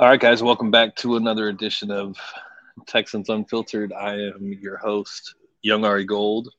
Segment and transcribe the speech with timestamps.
[0.00, 2.16] All right, guys, welcome back to another edition of
[2.86, 3.92] Texans Unfiltered.
[3.92, 6.50] I am your host, Young Ari Gold.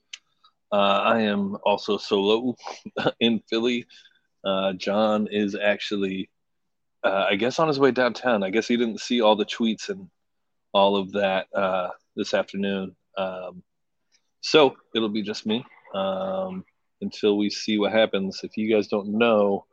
[0.73, 2.57] Uh, I am also solo
[3.21, 3.85] in Philly.
[4.43, 6.29] Uh, John is actually,
[7.01, 8.43] uh, I guess, on his way downtown.
[8.43, 10.09] I guess he didn't see all the tweets and
[10.73, 12.93] all of that uh, this afternoon.
[13.17, 13.63] Um,
[14.41, 15.63] so it'll be just me
[15.95, 16.65] um,
[16.99, 18.41] until we see what happens.
[18.43, 19.65] If you guys don't know,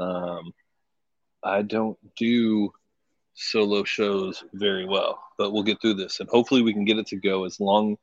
[0.00, 0.52] um,
[1.44, 2.72] I don't do
[3.38, 7.06] solo shows very well, but we'll get through this and hopefully we can get it
[7.06, 7.96] to go as long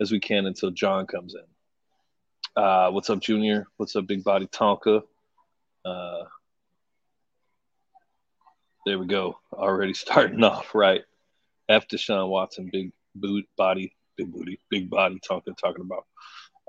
[0.00, 2.62] as we can until John comes in.
[2.62, 3.66] Uh, what's up, Junior?
[3.76, 5.02] What's up, Big Body Tonka?
[5.84, 6.24] Uh,
[8.84, 9.38] there we go.
[9.52, 11.02] Already starting off right.
[11.68, 11.86] F.
[11.86, 16.04] Deshaun Watson, big boot body, big booty, big body Tonka talking about.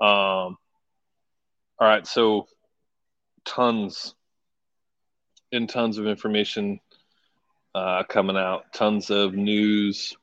[0.00, 0.56] Um,
[1.80, 2.46] all right, so
[3.44, 4.14] tons
[5.50, 6.78] and tons of information
[7.74, 10.16] uh, coming out, tons of news,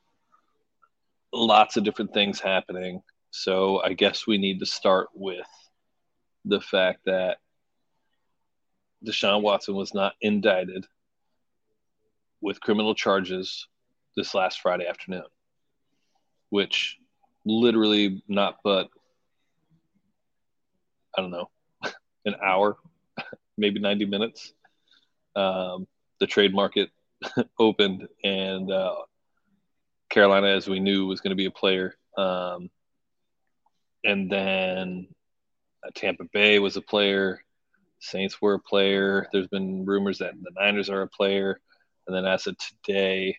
[1.32, 3.02] lots of different things happening.
[3.30, 5.46] So I guess we need to start with
[6.44, 7.38] the fact that
[9.04, 10.86] Deshaun Watson was not indicted
[12.40, 13.66] with criminal charges
[14.16, 15.24] this last Friday afternoon,
[16.50, 16.98] which
[17.44, 18.88] literally not but
[21.16, 21.50] I don't know,
[22.24, 22.76] an hour,
[23.58, 24.52] maybe 90 minutes.
[25.34, 25.86] Um,
[26.18, 26.90] the trade market
[27.58, 28.96] opened, and uh,
[30.08, 31.94] Carolina, as we knew, was going to be a player.
[32.16, 32.70] Um,
[34.04, 35.08] and then
[35.84, 37.42] uh, Tampa Bay was a player.
[38.00, 39.28] Saints were a player.
[39.32, 41.60] There's been rumors that the Niners are a player.
[42.06, 43.36] And then as of today,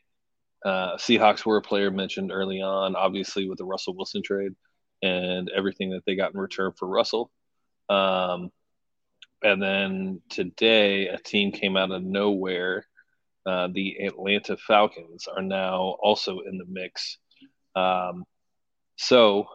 [0.63, 4.53] uh, Seahawks were a player mentioned early on, obviously with the Russell Wilson trade
[5.02, 7.31] and everything that they got in return for Russell.
[7.89, 8.52] Um,
[9.43, 12.85] and then today, a team came out of nowhere
[13.45, 17.17] uh, the Atlanta Falcons are now also in the mix.
[17.75, 18.25] Um,
[18.98, 19.48] so,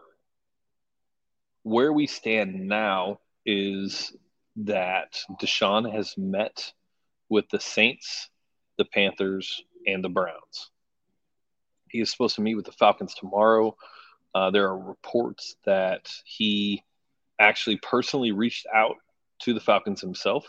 [1.62, 4.12] where we stand now is
[4.56, 6.72] that Deshaun has met
[7.28, 8.28] with the Saints,
[8.78, 10.70] the Panthers, and the Browns.
[11.88, 13.76] He is supposed to meet with the Falcons tomorrow.
[14.34, 16.82] Uh, there are reports that he
[17.38, 18.96] actually personally reached out
[19.40, 20.44] to the Falcons himself.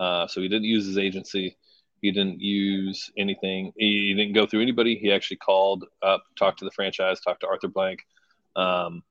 [0.00, 1.56] Uh, so he didn't use his agency.
[2.04, 3.72] He didn't use anything.
[3.78, 4.94] He, didn't go through anybody.
[4.94, 8.00] He actually called up, talked to the franchise, talked to Arthur Blank,
[8.56, 9.02] um,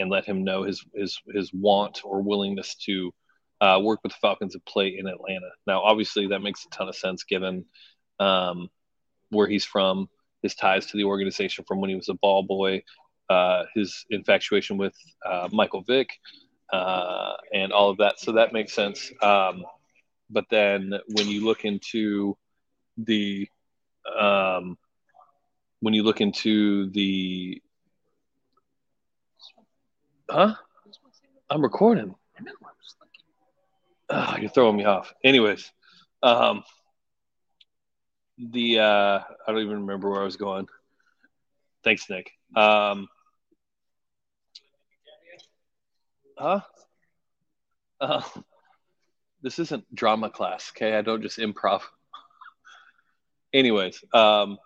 [0.00, 3.14] and let him know his his his want or willingness to
[3.60, 5.46] uh, work with the Falcons and play in Atlanta.
[5.68, 7.66] Now, obviously, that makes a ton of sense given
[8.18, 8.68] um,
[9.28, 10.08] where he's from,
[10.42, 12.82] his ties to the organization from when he was a ball boy,
[13.28, 16.08] uh, his infatuation with uh, Michael Vick,
[16.72, 18.18] uh, and all of that.
[18.18, 19.12] So that makes sense.
[19.22, 19.64] Um,
[20.30, 22.36] but then when you look into
[22.96, 23.48] the
[24.18, 24.78] um,
[25.80, 27.60] when you look into the
[30.28, 30.54] huh?
[31.48, 32.14] I'm recording.
[34.08, 35.12] Oh, you're throwing me off.
[35.24, 35.70] Anyways
[36.22, 36.62] um,
[38.38, 40.66] the uh, i don't even remember where i was going.
[41.84, 42.30] Thanks nick.
[42.54, 43.08] Um,
[46.38, 46.60] huh?
[48.00, 48.22] Uh,
[49.42, 50.96] this isn't drama class, okay?
[50.96, 51.82] I don't just improv.
[53.52, 54.58] Anyways, um,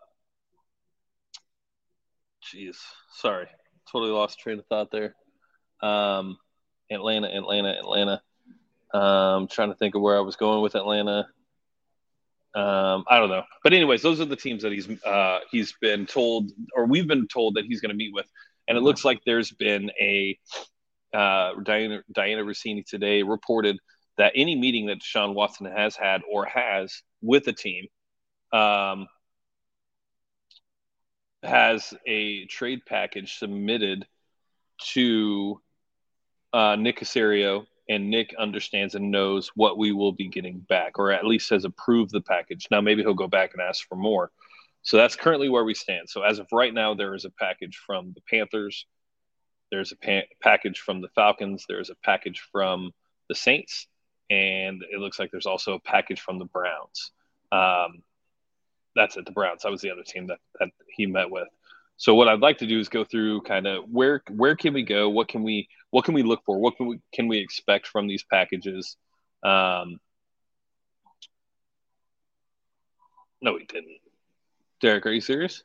[2.45, 2.77] jeez,
[3.13, 3.47] sorry,
[3.91, 5.15] totally lost train of thought there.
[5.83, 6.39] Um,
[6.91, 8.23] Atlanta, Atlanta, Atlanta.
[8.93, 11.27] Um, trying to think of where I was going with Atlanta.
[12.55, 16.07] Um, I don't know, but anyways, those are the teams that he's uh, he's been
[16.07, 18.27] told, or we've been told that he's going to meet with,
[18.69, 20.39] and it looks like there's been a
[21.13, 23.79] uh, Diana Dianna Russini today reported
[24.17, 27.87] that any meeting that Deshaun Watson has had or has with a team
[28.53, 29.09] um,
[31.43, 34.07] has a trade package submitted
[34.79, 35.61] to
[36.53, 41.11] uh, Nick Caserio, and Nick understands and knows what we will be getting back, or
[41.11, 42.69] at least has approved the package.
[42.71, 44.31] Now, maybe he'll go back and ask for more.
[44.83, 46.09] So that's currently where we stand.
[46.09, 48.87] So as of right now, there is a package from the Panthers.
[49.71, 51.65] There's a pa- package from the Falcons.
[51.69, 52.93] There's a package from
[53.29, 53.87] the Saints
[54.31, 57.11] and it looks like there's also a package from the Browns.
[57.53, 58.03] Um,
[58.97, 59.63] that's it, the Browns.
[59.63, 61.49] That was the other team that, that he met with.
[61.97, 64.83] So what I'd like to do is go through kind of where where can we
[64.83, 65.09] go?
[65.09, 66.59] What can we what can we look for?
[66.59, 68.97] What can we can we expect from these packages?
[69.45, 70.01] Um,
[73.41, 73.99] no, he didn't.
[74.81, 75.63] Derek, are you serious?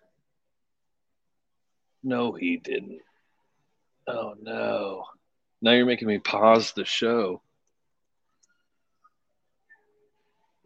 [2.04, 3.02] No, he didn't.
[4.08, 5.06] Oh no!
[5.62, 7.42] Now you're making me pause the show.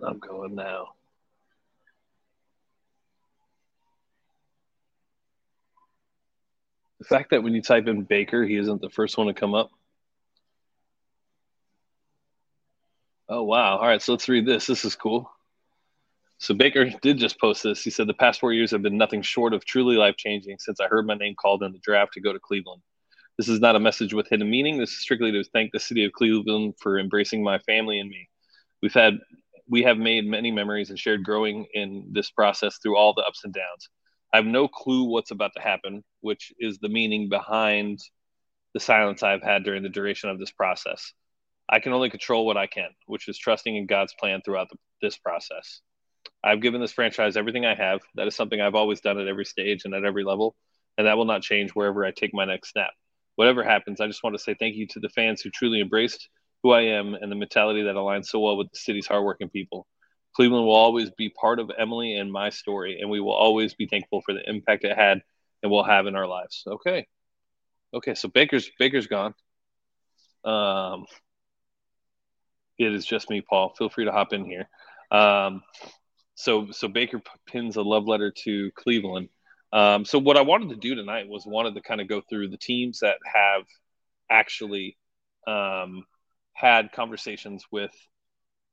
[0.05, 0.89] I'm going now.
[6.99, 9.53] The fact that when you type in Baker, he isn't the first one to come
[9.53, 9.71] up.
[13.27, 13.77] Oh, wow.
[13.77, 14.67] All right, so let's read this.
[14.67, 15.29] This is cool.
[16.37, 17.83] So Baker did just post this.
[17.83, 20.79] He said, The past four years have been nothing short of truly life changing since
[20.79, 22.81] I heard my name called in the draft to go to Cleveland.
[23.37, 24.77] This is not a message with hidden meaning.
[24.77, 28.29] This is strictly to thank the city of Cleveland for embracing my family and me.
[28.81, 29.19] We've had
[29.69, 33.43] we have made many memories and shared growing in this process through all the ups
[33.43, 33.89] and downs.
[34.33, 37.99] I have no clue what's about to happen, which is the meaning behind
[38.73, 41.13] the silence I've had during the duration of this process.
[41.69, 44.77] I can only control what I can, which is trusting in God's plan throughout the,
[45.01, 45.81] this process.
[46.43, 48.01] I've given this franchise everything I have.
[48.15, 50.55] That is something I've always done at every stage and at every level,
[50.97, 52.89] and that will not change wherever I take my next step.
[53.35, 56.27] Whatever happens, I just want to say thank you to the fans who truly embraced
[56.63, 59.85] who I am and the mentality that aligns so well with the city's hardworking people.
[60.33, 63.85] Cleveland will always be part of Emily and my story, and we will always be
[63.85, 65.21] thankful for the impact it had
[65.61, 66.63] and will have in our lives.
[66.65, 67.05] Okay.
[67.93, 69.35] Okay, so Baker's Baker's gone.
[70.43, 71.05] Um,
[72.79, 73.75] it is just me, Paul.
[73.77, 74.67] Feel free to hop in here.
[75.11, 75.61] Um,
[76.33, 79.29] so so Baker pins a love letter to Cleveland.
[79.71, 82.49] Um, so what I wanted to do tonight was wanted to kind of go through
[82.49, 83.63] the teams that have
[84.29, 84.97] actually
[85.47, 86.05] um,
[86.53, 87.91] had conversations with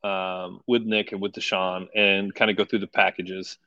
[0.02, 3.58] um, with Nick and with Deshaun and kind of go through the packages,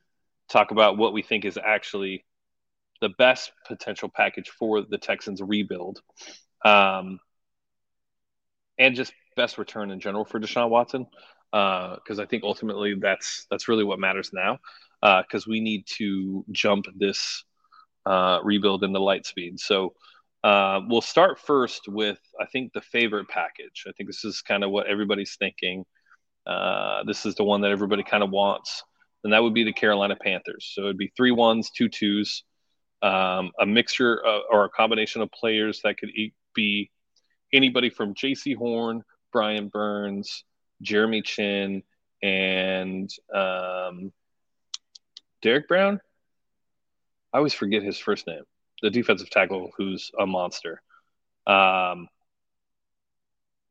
[0.50, 2.26] talk about what we think is actually
[3.02, 6.02] the best potential package for the Texans rebuild,
[6.66, 7.20] um,
[8.80, 11.06] and just best return in general for Deshaun Watson.
[11.52, 14.60] Because uh, I think ultimately that's that's really what matters now.
[15.02, 17.44] Because uh, we need to jump this
[18.06, 19.60] uh, rebuild into light speed.
[19.60, 19.94] So
[20.44, 23.86] uh, we'll start first with, I think, the favorite package.
[23.88, 25.86] I think this is kind of what everybody's thinking.
[26.46, 28.84] Uh, this is the one that everybody kind of wants,
[29.24, 30.72] and that would be the Carolina Panthers.
[30.74, 32.44] So it'd be three ones, two twos,
[33.02, 36.10] um, a mixture of, or a combination of players that could
[36.54, 36.92] be
[37.54, 40.44] anybody from Jaycee Horn, Brian Burns,
[40.82, 41.84] Jeremy Chinn,
[42.22, 44.12] and um,
[45.42, 46.02] Derrick Brown.
[47.32, 48.44] I always forget his first name
[48.84, 50.82] the defensive tackle who's a monster.
[51.48, 52.08] Um,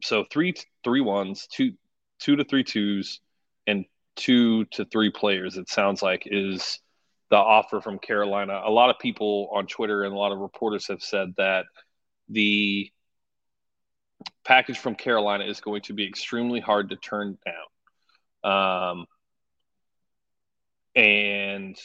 [0.03, 1.75] so three three ones, two
[2.19, 3.21] two to three twos,
[3.67, 3.85] and
[4.17, 5.57] two to three players.
[5.57, 6.81] It sounds like is
[7.31, 8.63] the offer from Carolina.
[8.65, 11.67] A lot of people on Twitter and a lot of reporters have said that
[12.29, 12.91] the
[14.45, 18.53] package from Carolina is going to be extremely hard to turn down.
[18.53, 19.07] Um,
[20.95, 21.77] and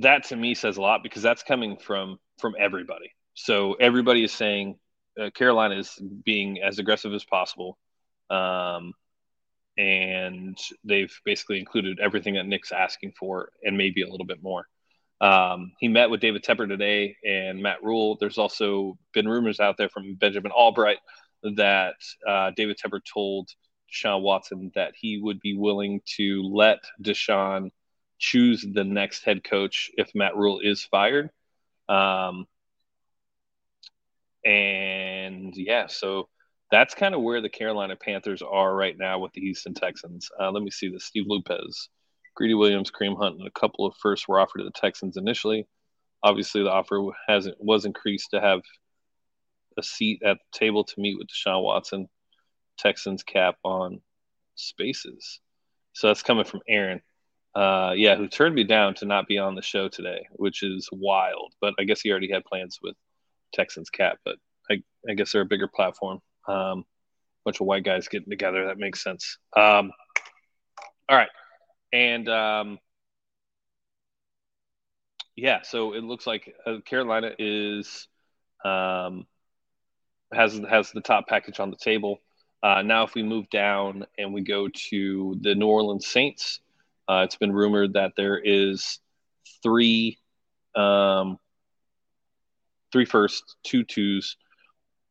[0.00, 3.12] that to me says a lot because that's coming from from everybody.
[3.34, 4.78] So everybody is saying
[5.20, 7.78] uh, Carolina is being as aggressive as possible,
[8.30, 8.92] um,
[9.76, 14.66] and they've basically included everything that Nick's asking for and maybe a little bit more.
[15.20, 18.16] Um, he met with David Tepper today and Matt Rhule.
[18.20, 20.98] There's also been rumors out there from Benjamin Albright
[21.42, 21.96] that
[22.26, 23.48] uh, David Tepper told
[23.92, 27.70] Deshaun Watson that he would be willing to let Deshaun
[28.18, 31.30] choose the next head coach if Matt Rhule is fired.
[31.88, 32.46] Um,
[34.44, 36.28] and yeah, so
[36.70, 40.30] that's kind of where the Carolina Panthers are right now with the Houston Texans.
[40.38, 41.88] Uh, let me see this: Steve Lopez,
[42.34, 45.66] Greedy Williams, Kareem Hunt, and a couple of firsts were offered to the Texans initially.
[46.22, 48.60] Obviously, the offer hasn't was increased to have
[49.76, 52.08] a seat at the table to meet with Deshaun Watson.
[52.78, 54.00] Texans cap on
[54.54, 55.40] spaces.
[55.92, 57.00] So that's coming from Aaron
[57.58, 60.88] uh, yeah, who turned me down to not be on the show today, which is
[60.92, 61.52] wild.
[61.60, 62.94] But I guess he already had plans with
[63.52, 64.36] Texans Cat, but
[64.70, 66.20] I, I guess they're a bigger platform.
[66.46, 66.84] Um,
[67.44, 68.66] bunch of white guys getting together.
[68.66, 69.38] That makes sense.
[69.56, 69.90] Um,
[71.08, 71.30] all right.
[71.92, 72.78] And um,
[75.34, 78.06] yeah, so it looks like uh, Carolina is
[78.64, 79.26] um,
[80.32, 82.20] has has the top package on the table.
[82.62, 86.60] Uh, now, if we move down and we go to the New Orleans Saints,
[87.08, 88.98] uh, it's been rumored that there is
[89.62, 90.18] three,
[90.76, 91.38] um,
[92.92, 94.36] three firsts, two twos,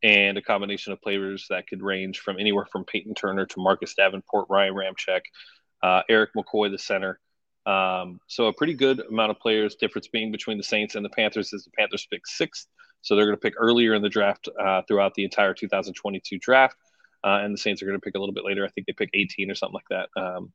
[0.04, 3.96] and a combination of players that could range from anywhere from Payton Turner to Marcus
[3.96, 5.22] Davenport, Ryan Ramczyk,
[5.82, 7.20] uh, Erik McCoy, the center.
[7.66, 9.75] Um, so a pretty good amount of players.
[9.75, 12.68] Difference being between the Saints and the Panthers is the Panthers pick sixth,
[13.01, 16.77] so they're going to pick earlier in the draft uh, throughout the entire 2022 draft,
[17.24, 18.63] uh, and the Saints are going to pick a little bit later.
[18.63, 20.22] I think they pick 18 or something like that.
[20.22, 20.54] Um,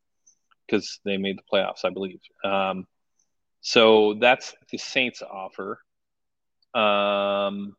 [0.67, 2.21] because they made the playoffs, I believe.
[2.45, 2.87] Um,
[3.61, 5.81] so that's the Saints offer.
[6.75, 7.77] Um,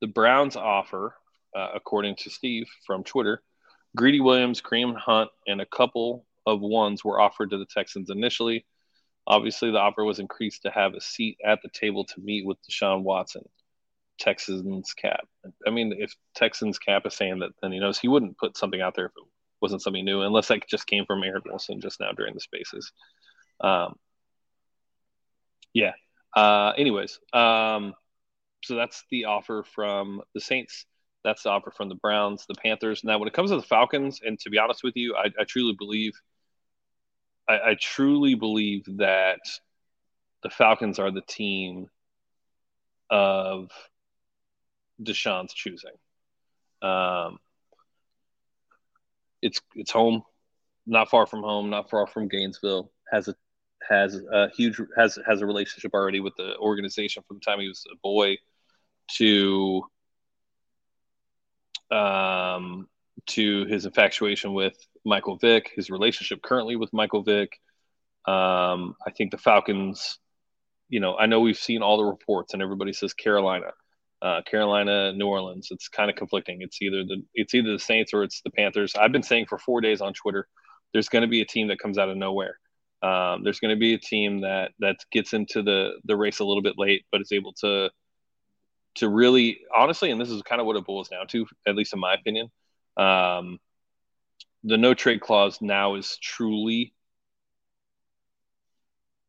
[0.00, 1.14] the Browns offer,
[1.54, 3.42] uh, according to Steve from Twitter,
[3.96, 8.66] Greedy Williams, Kareem Hunt, and a couple of ones were offered to the Texans initially.
[9.26, 12.58] Obviously, the offer was increased to have a seat at the table to meet with
[12.68, 13.42] Deshaun Watson,
[14.18, 15.26] Texans cap.
[15.66, 18.80] I mean, if Texans cap is saying that, then he knows he wouldn't put something
[18.80, 19.24] out there if it
[19.60, 22.92] wasn't something new, unless that just came from Aaron Wilson just now during the spaces.
[23.60, 23.94] Um,
[25.72, 25.92] yeah.
[26.34, 27.94] Uh, anyways, um,
[28.62, 30.86] so that's the offer from the Saints.
[31.24, 33.02] That's the offer from the Browns, the Panthers.
[33.02, 35.44] Now, when it comes to the Falcons, and to be honest with you, I, I
[35.44, 36.12] truly believe,
[37.48, 39.40] I, I truly believe that
[40.42, 41.88] the Falcons are the team
[43.10, 43.70] of
[45.02, 45.92] Deshaun's choosing.
[46.82, 47.38] Um,
[49.46, 50.22] it's it's home,
[50.86, 52.90] not far from home, not far from Gainesville.
[53.10, 53.34] Has a
[53.88, 57.68] has a huge has has a relationship already with the organization from the time he
[57.68, 58.36] was a boy
[59.16, 59.82] to
[61.90, 62.88] um
[63.26, 67.60] to his infatuation with Michael Vick, his relationship currently with Michael Vick.
[68.26, 70.18] Um, I think the Falcons,
[70.88, 73.70] you know, I know we've seen all the reports and everybody says Carolina
[74.26, 75.68] uh, Carolina, New Orleans.
[75.70, 76.60] It's kind of conflicting.
[76.60, 78.96] It's either the it's either the Saints or it's the Panthers.
[78.96, 80.48] I've been saying for four days on Twitter,
[80.92, 82.58] there's going to be a team that comes out of nowhere.
[83.02, 86.44] Um, there's going to be a team that that gets into the the race a
[86.44, 87.88] little bit late, but is able to
[88.96, 91.92] to really honestly, and this is kind of what it boils down to, at least
[91.92, 92.50] in my opinion.
[92.96, 93.60] Um,
[94.64, 96.94] the no trade clause now is truly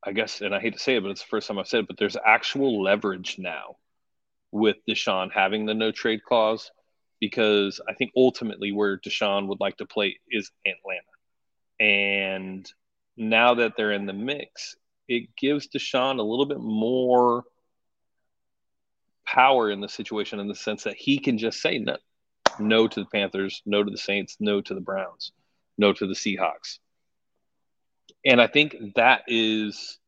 [0.04, 1.82] I guess, and I hate to say it, but it's the first time I've said
[1.82, 3.76] it, but there's actual leverage now
[4.58, 6.72] with Deshaun having the no trade clause
[7.20, 11.02] because I think ultimately where Deshaun would like to play is Atlanta.
[11.80, 12.72] And
[13.16, 14.76] now that they're in the mix,
[15.08, 17.44] it gives Deshaun a little bit more
[19.26, 21.98] power in the situation in the sense that he can just say no,
[22.60, 25.32] no to the Panthers, no to the Saints, no to the Browns,
[25.78, 26.80] no to the Seahawks.
[28.26, 30.00] And I think that is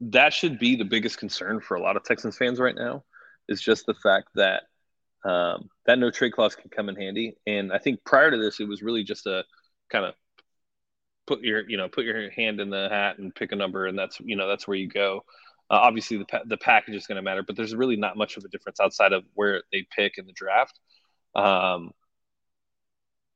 [0.00, 3.04] that should be the biggest concern for a lot of Texans fans right now
[3.48, 4.62] is just the fact that
[5.24, 7.36] um, that no trade clause can come in handy.
[7.46, 9.44] And I think prior to this, it was really just a
[9.90, 10.14] kind of
[11.26, 13.98] put your you know put your hand in the hat and pick a number, and
[13.98, 15.24] that's you know that's where you go.
[15.70, 18.36] Uh, obviously, the pa- the package is going to matter, but there's really not much
[18.36, 20.78] of a difference outside of where they pick in the draft.
[21.34, 21.90] Um,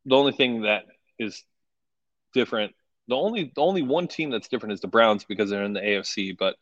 [0.07, 0.85] the only thing that
[1.19, 1.45] is
[2.33, 2.73] different
[3.12, 5.81] the only the only one team that's different is the Browns because they're in the
[5.81, 6.57] AFC, but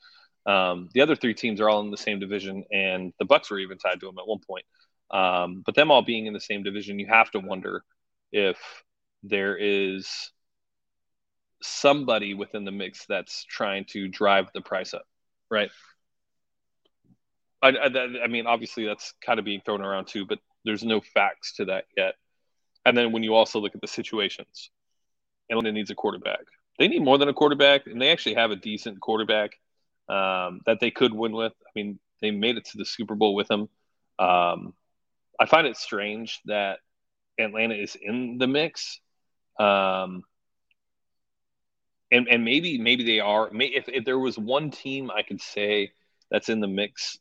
[0.50, 3.61] um, the other three teams are all in the same division, and the Bucs were
[3.61, 4.64] even tied to them at one point.
[5.12, 7.85] Um, but them all being in the same division, you have to wonder
[8.33, 8.59] if
[9.23, 10.33] there is
[11.62, 15.07] somebody within the mix that's trying to drive the price up,
[15.52, 15.71] right?
[17.62, 21.00] I, I, I mean, obviously that's kind of being thrown around too, but there's no
[21.00, 22.14] facts to that yet.
[22.85, 24.71] And then when you also look at the situations,
[25.50, 26.40] Atlanta needs a quarterback.
[26.78, 29.50] They need more than a quarterback, and they actually have a decent quarterback
[30.09, 31.52] um, that they could win with.
[31.52, 33.69] I mean, they made it to the Super Bowl with him.
[34.19, 34.75] Um,
[35.38, 36.78] I find it strange that
[37.38, 39.00] Atlanta is in the mix.
[39.59, 40.23] Um,
[42.11, 43.50] and, and maybe maybe they are.
[43.50, 45.92] May, if, if there was one team I could say
[46.30, 47.19] that's in the mix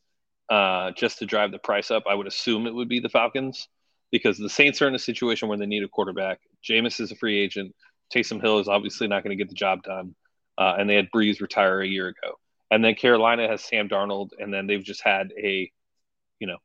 [0.48, 3.68] uh, just to drive the price up, I would assume it would be the Falcons
[4.10, 6.40] because the Saints are in a situation where they need a quarterback.
[6.68, 7.74] Jameis is a free agent.
[8.14, 10.14] Taysom Hill is obviously not going to get the job done.
[10.58, 12.38] Uh, and they had Brees retire a year ago.
[12.70, 15.70] And then Carolina has Sam Darnold, and then they've just had a,
[16.38, 16.58] you know,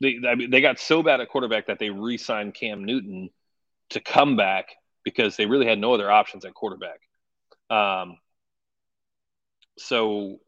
[0.00, 3.30] they I mean, they got so bad at quarterback that they re-signed Cam Newton
[3.90, 4.68] to come back
[5.04, 7.00] because they really had no other options at quarterback.
[7.68, 8.18] Um,
[9.78, 10.40] so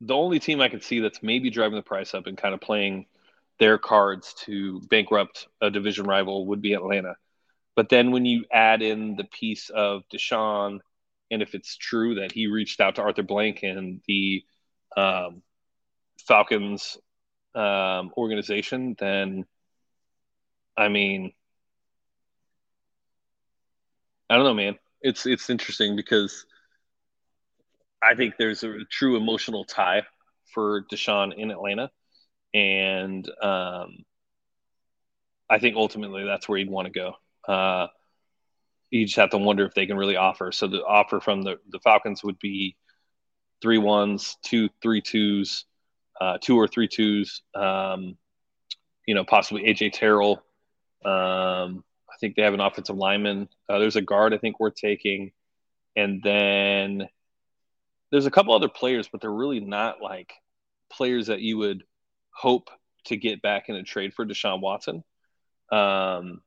[0.00, 2.60] the only team I can see that's maybe driving the price up and kind of
[2.60, 3.06] playing
[3.58, 7.16] their cards to bankrupt a division rival would be Atlanta.
[7.76, 10.80] But then when you add in the piece of Deshaun,
[11.30, 14.44] and if it's true that he reached out to Arthur Blank and the
[14.96, 15.42] um,
[16.26, 16.96] Falcons
[17.54, 19.44] um, organization, then
[20.76, 21.32] I mean,
[24.28, 24.78] I don't know, man.
[25.02, 26.46] It's it's interesting because
[28.02, 30.02] I think there's a true emotional tie
[30.54, 31.90] for Deshaun in Atlanta,
[32.54, 34.04] and um,
[35.48, 37.14] I think ultimately that's where he'd want to go.
[37.46, 37.86] Uh,
[38.90, 40.52] you just have to wonder if they can really offer.
[40.52, 42.76] So the offer from the, the Falcons would be
[43.60, 45.64] three ones, two three twos,
[46.20, 47.42] uh, two or three twos.
[47.54, 48.16] Um,
[49.06, 50.42] you know, possibly AJ Terrell.
[51.04, 53.48] Um, I think they have an offensive lineman.
[53.68, 55.32] Uh, there's a guard I think we're taking,
[55.94, 57.08] and then
[58.10, 60.32] there's a couple other players, but they're really not like
[60.90, 61.84] players that you would
[62.30, 62.70] hope
[63.04, 65.04] to get back in a trade for Deshaun Watson.
[65.70, 66.42] Um,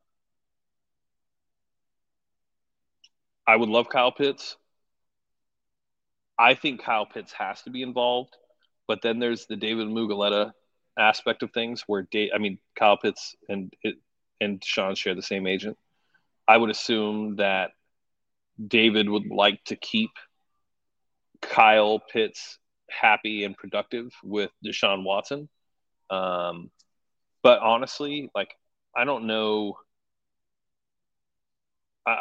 [3.49, 4.57] I would love Kyle Pitts.
[6.37, 8.37] I think Kyle Pitts has to be involved,
[8.87, 10.51] but then there's the David Mulugheta
[10.99, 13.73] aspect of things where Dave, I mean Kyle Pitts and
[14.39, 15.79] and Sean share the same agent.
[16.47, 17.71] I would assume that
[18.65, 20.11] David would like to keep
[21.41, 25.49] Kyle Pitts happy and productive with Deshaun Watson.
[26.11, 26.69] Um,
[27.41, 28.53] but honestly, like
[28.95, 29.79] I don't know.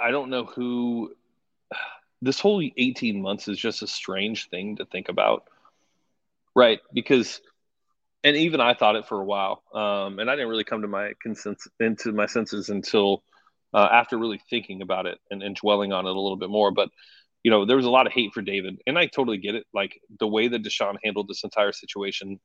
[0.06, 1.12] I, don't know who.
[2.20, 5.44] This whole eighteen months is just a strange thing to think about,
[6.52, 6.80] right?
[6.92, 7.40] Because,
[8.24, 10.88] and even I thought it for a while, um, and I didn't really come to
[10.88, 13.22] my consensus into my senses until
[13.72, 16.72] uh, after really thinking about it and, and dwelling on it a little bit more.
[16.72, 16.90] But
[17.44, 19.66] you know, there was a lot of hate for David, and I totally get it.
[19.72, 22.40] Like the way that Deshaun handled this entire situation,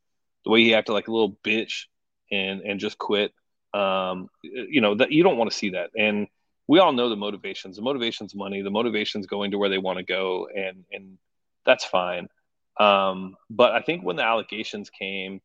[0.46, 1.86] the way he acted like a little bitch
[2.32, 3.34] and and just quit.
[3.74, 6.28] Um, you know that you don't want to see that, and
[6.68, 7.76] we all know the motivations.
[7.76, 8.62] The motivations money.
[8.62, 11.18] The motivations going to where they want to go, and and
[11.66, 12.28] that's fine.
[12.80, 15.42] Um, but I think when the allegations came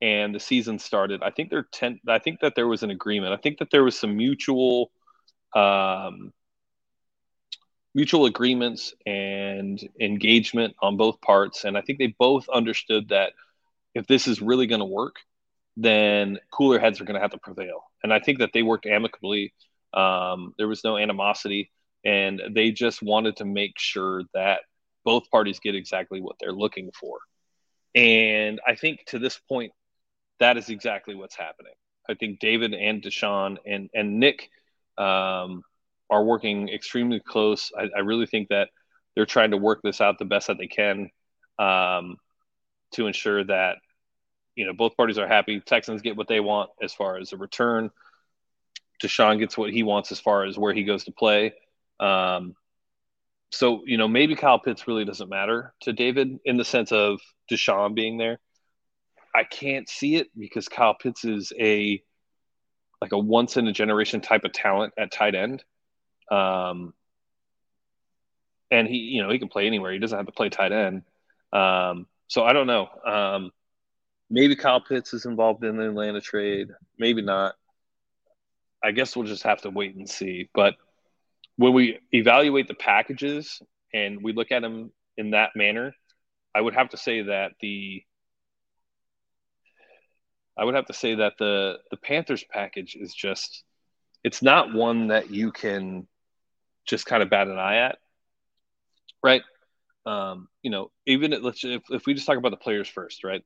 [0.00, 2.00] and the season started, I think there ten.
[2.08, 3.32] I think that there was an agreement.
[3.32, 4.90] I think that there was some mutual.
[5.54, 6.32] Um,
[7.94, 11.64] mutual agreements and engagement on both parts.
[11.64, 13.32] And I think they both understood that
[13.94, 15.16] if this is really going to work,
[15.76, 17.82] then cooler heads are going to have to prevail.
[18.02, 19.52] And I think that they worked amicably.
[19.92, 21.70] Um, there was no animosity,
[22.04, 24.60] and they just wanted to make sure that
[25.04, 27.18] both parties get exactly what they're looking for.
[27.94, 29.72] And I think to this point,
[30.38, 31.72] that is exactly what's happening.
[32.08, 34.50] I think David and Deshaun and and Nick
[34.98, 35.62] um,
[36.08, 37.70] are working extremely close.
[37.76, 38.68] I, I, really think that
[39.14, 41.08] they're trying to work this out the best that they can
[41.58, 42.16] um,
[42.92, 43.76] to ensure that
[44.56, 45.60] you know both parties are happy.
[45.60, 47.90] Texans get what they want as far as a return.
[49.02, 51.54] Deshaun gets what he wants as far as where he goes to play.
[51.98, 52.54] Um,
[53.52, 57.20] so you know maybe Kyle Pitts really doesn't matter to David in the sense of
[57.50, 58.38] Deshaun being there.
[59.34, 62.02] I can't see it because Kyle Pitts is a
[63.00, 65.64] like a once in a generation type of talent at tight end.
[66.30, 66.94] Um,
[68.70, 69.92] and he, you know, he can play anywhere.
[69.92, 71.02] He doesn't have to play tight end.
[71.52, 72.88] Um, so I don't know.
[73.04, 73.50] Um,
[74.28, 76.68] maybe Kyle Pitts is involved in the Atlanta trade.
[76.98, 77.54] Maybe not.
[78.82, 80.48] I guess we'll just have to wait and see.
[80.54, 80.76] But
[81.56, 83.60] when we evaluate the packages
[83.92, 85.94] and we look at them in that manner,
[86.54, 88.02] I would have to say that the
[90.56, 93.64] I would have to say that the the Panthers package is just
[94.24, 96.06] it's not one that you can
[96.86, 97.98] just kind of bat an eye at,
[99.22, 99.42] right?
[100.06, 103.24] Um, you know, even if, let's if, if we just talk about the players first,
[103.24, 103.42] right?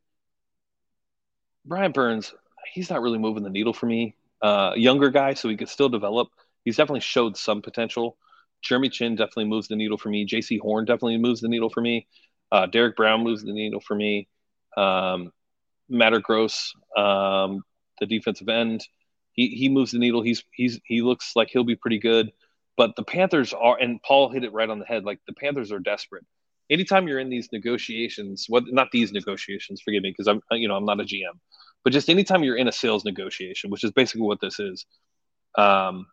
[1.64, 2.34] Brian Burns,
[2.72, 4.16] he's not really moving the needle for me.
[4.44, 6.28] Uh, younger guy, so he could still develop.
[6.66, 8.18] He's definitely showed some potential.
[8.60, 10.26] Jeremy Chinn definitely moves the needle for me.
[10.26, 12.06] Jaycee Horn definitely moves the needle for me.
[12.52, 14.28] Uh, Derrick Brown moves the needle for me.
[14.76, 15.32] Um,
[15.88, 17.62] Matter Gross, um,
[18.00, 18.86] the defensive end,
[19.32, 20.20] he he moves the needle.
[20.20, 22.30] He's he's he looks like he'll be pretty good.
[22.76, 25.04] But the Panthers are, and Paul hit it right on the head.
[25.04, 26.24] Like the Panthers are desperate.
[26.70, 30.76] Anytime you're in these negotiations, what not these negotiations, forgive me, because I'm you know
[30.76, 31.38] I'm not a GM,
[31.84, 34.86] but just anytime you're in a sales negotiation, which is basically what this is,
[35.56, 36.06] um,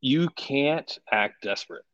[0.00, 1.84] you can't act desperate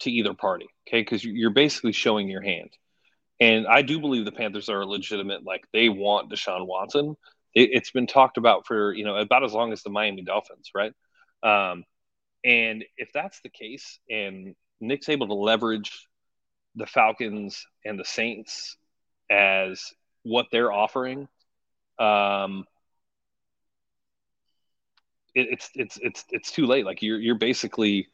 [0.00, 1.00] to either party, okay?
[1.00, 2.70] Because you're basically showing your hand.
[3.40, 5.44] And I do believe the Panthers are legitimate.
[5.44, 7.16] Like they want Deshaun Watson.
[7.54, 10.70] It, has been talked about for you know about as long as the Miami Dolphins,
[10.74, 10.92] right?
[11.42, 11.84] Um,
[12.44, 16.06] and if that's the case, and Nick's able to leverage
[16.74, 18.76] the Falcons and the Saints
[19.30, 19.82] as
[20.28, 21.28] what they're offering,
[21.98, 22.66] um,
[25.34, 26.84] it, it's it's it's it's too late.
[26.84, 28.08] Like you're you're basically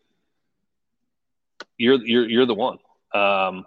[1.79, 2.79] you're you're you're the one,
[3.13, 3.65] um,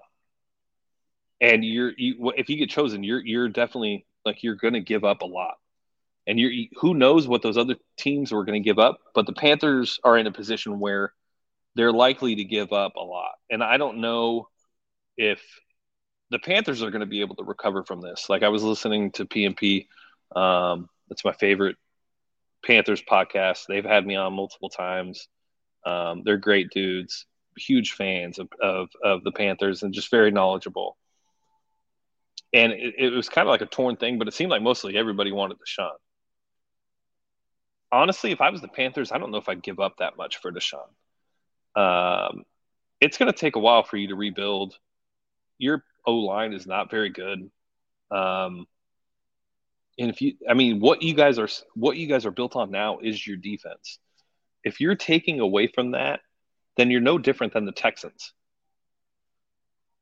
[1.41, 5.03] and you're you, if you get chosen, you're you're definitely like you're going to give
[5.03, 5.55] up a lot.
[6.27, 9.33] And you're who knows what those other teams were going to give up but the
[9.33, 11.13] panthers are in a position where
[11.75, 13.33] they're likely to give up a lot.
[13.49, 14.49] And i don't know
[15.17, 15.41] if
[16.29, 18.29] the panthers are going to be able to recover from this.
[18.29, 19.87] Like i was listening to pmp
[20.35, 20.89] um,
[21.23, 21.77] my favorite
[22.65, 23.65] panthers podcast.
[23.67, 25.27] They've had me on multiple times.
[25.85, 27.25] Um, they're great dudes
[27.57, 30.97] huge fans of, of, of the panthers and just very knowledgeable.
[32.53, 34.97] And it, it was kind of like a torn thing but it seemed like mostly
[34.97, 35.91] everybody wanted Deshaun.
[37.91, 40.37] Honestly, if I was the Panthers, I don't know if I'd give up that much
[40.37, 40.89] for Deshaun.
[41.73, 42.43] Um,
[42.99, 44.77] it's going to take a while for you to rebuild.
[45.57, 47.51] Your O line is not very good.
[48.11, 48.67] Um,
[49.99, 52.71] and if you, I mean, what you guys are, what you guys are built on
[52.71, 53.99] now is your defense.
[54.63, 56.21] If you're taking away from that,
[56.77, 58.33] then you're no different than the Texans.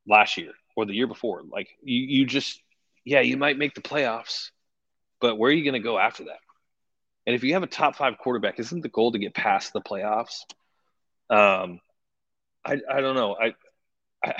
[0.06, 1.42] last year or the year before.
[1.50, 2.60] Like you, you just,
[3.04, 4.50] yeah, you might make the playoffs,
[5.20, 6.40] but where are you going to go after that?
[7.26, 9.80] And if you have a top five quarterback, isn't the goal to get past the
[9.80, 10.42] playoffs?
[11.28, 11.80] Um,
[12.64, 13.36] I, I don't know.
[13.36, 13.54] I,
[14.24, 14.34] I,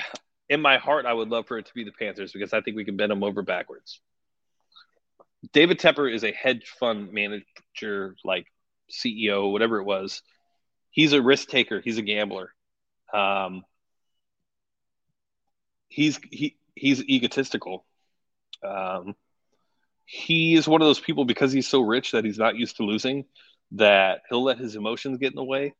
[0.49, 2.77] in my heart, I would love for it to be the Panthers because I think
[2.77, 3.99] we can bend them over backwards.
[5.53, 8.47] David Tepper is a hedge fund manager, like
[8.91, 10.21] CEO, whatever it was.
[10.89, 11.81] He's a risk taker.
[11.81, 12.53] He's a gambler.
[13.13, 13.63] Um,
[15.89, 17.85] he's he he's egotistical.
[18.63, 19.15] Um,
[20.05, 22.83] he is one of those people because he's so rich that he's not used to
[22.83, 23.25] losing.
[23.71, 25.73] That he'll let his emotions get in the way,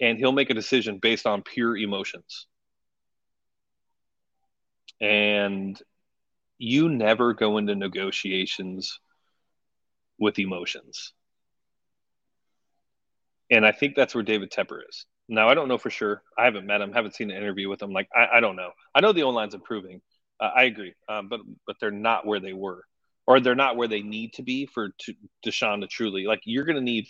[0.00, 2.46] and he'll make a decision based on pure emotions.
[5.02, 5.78] And
[6.58, 9.00] you never go into negotiations
[10.16, 11.12] with emotions.
[13.50, 15.04] And I think that's where David Tepper is.
[15.28, 16.22] Now, I don't know for sure.
[16.38, 17.90] I haven't met him, haven't seen an interview with him.
[17.92, 18.70] Like, I, I don't know.
[18.94, 20.00] I know the O line's improving.
[20.38, 20.94] Uh, I agree.
[21.08, 22.84] Um, but, but they're not where they were,
[23.26, 26.64] or they're not where they need to be for to, Deshaun to truly, like, you're
[26.64, 27.08] going to need,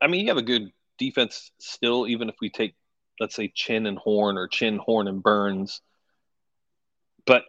[0.00, 2.74] I mean, you have a good defense still, even if we take,
[3.18, 5.80] let's say, Chinn and Horn or Chinn, Horn, and Burns.
[7.26, 7.44] But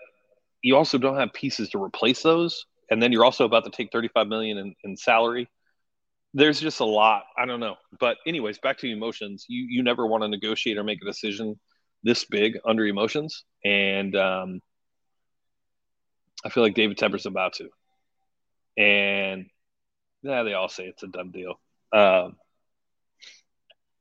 [0.62, 3.92] you also don't have pieces to replace those, and then you're also about to take
[3.92, 5.50] 35 million in, in salary.
[6.34, 7.24] There's just a lot.
[7.38, 9.46] I don't know, but anyways, back to emotions.
[9.48, 11.60] You you never want to negotiate or make a decision
[12.04, 14.62] this big under emotions, and um,
[16.44, 17.70] I feel like David Tepper's about to.
[18.78, 19.46] And
[20.24, 21.60] yeah, they all say it's a done deal.
[21.92, 22.36] Um,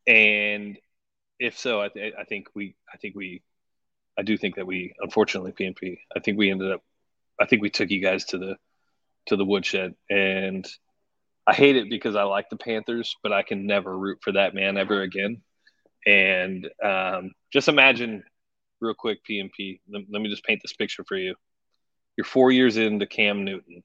[0.06, 0.78] and
[1.38, 3.42] if so, I, th- I think we I think we
[4.18, 6.82] I do think that we, unfortunately, PNP, I think we ended up,
[7.40, 8.56] I think we took you guys to the
[9.26, 10.66] to the woodshed, and
[11.46, 14.54] I hate it because I like the Panthers, but I can never root for that
[14.54, 15.42] man ever again.
[16.06, 18.24] And um, just imagine,
[18.80, 19.80] real quick, PNP.
[19.88, 21.34] Let, let me just paint this picture for you.
[22.16, 23.82] You're four years into Cam Newton,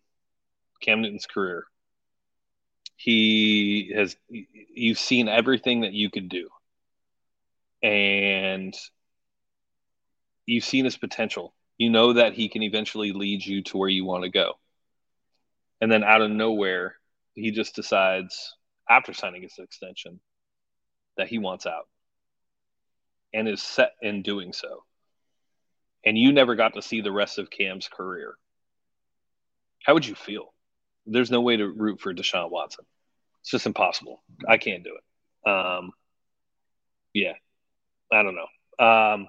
[0.81, 1.65] Cam Newton's career.
[2.95, 6.49] He has, you've seen everything that you could do,
[7.83, 8.75] and
[10.47, 11.53] you've seen his potential.
[11.77, 14.53] You know that he can eventually lead you to where you want to go.
[15.79, 16.95] And then out of nowhere,
[17.35, 18.55] he just decides
[18.89, 20.19] after signing his extension
[21.17, 21.87] that he wants out
[23.31, 24.83] and is set in doing so.
[26.03, 28.35] And you never got to see the rest of Cam's career.
[29.83, 30.53] How would you feel?
[31.05, 32.85] There's no way to root for Deshaun Watson.
[33.41, 34.23] It's just impossible.
[34.47, 35.49] I can't do it.
[35.49, 35.91] Um,
[37.13, 37.33] yeah,
[38.11, 38.85] I don't know.
[38.85, 39.27] Um,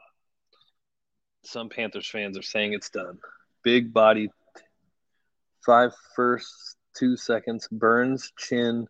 [1.49, 3.19] some Panthers fans are saying it's done.
[3.63, 4.31] Big body,
[5.65, 8.87] five first, two seconds, Burns, Chinn.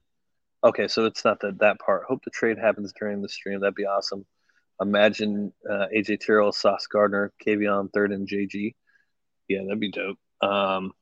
[0.65, 2.05] Okay, so it's not that that part.
[2.09, 3.61] Hope the trade happens during the stream.
[3.61, 4.27] That'd be awesome.
[4.81, 8.75] Imagine uh, AJ Terrell, Sauce Gardner, Kayvon third, and JG.
[9.49, 10.19] Yeah, that'd be dope.
[10.41, 10.93] Um,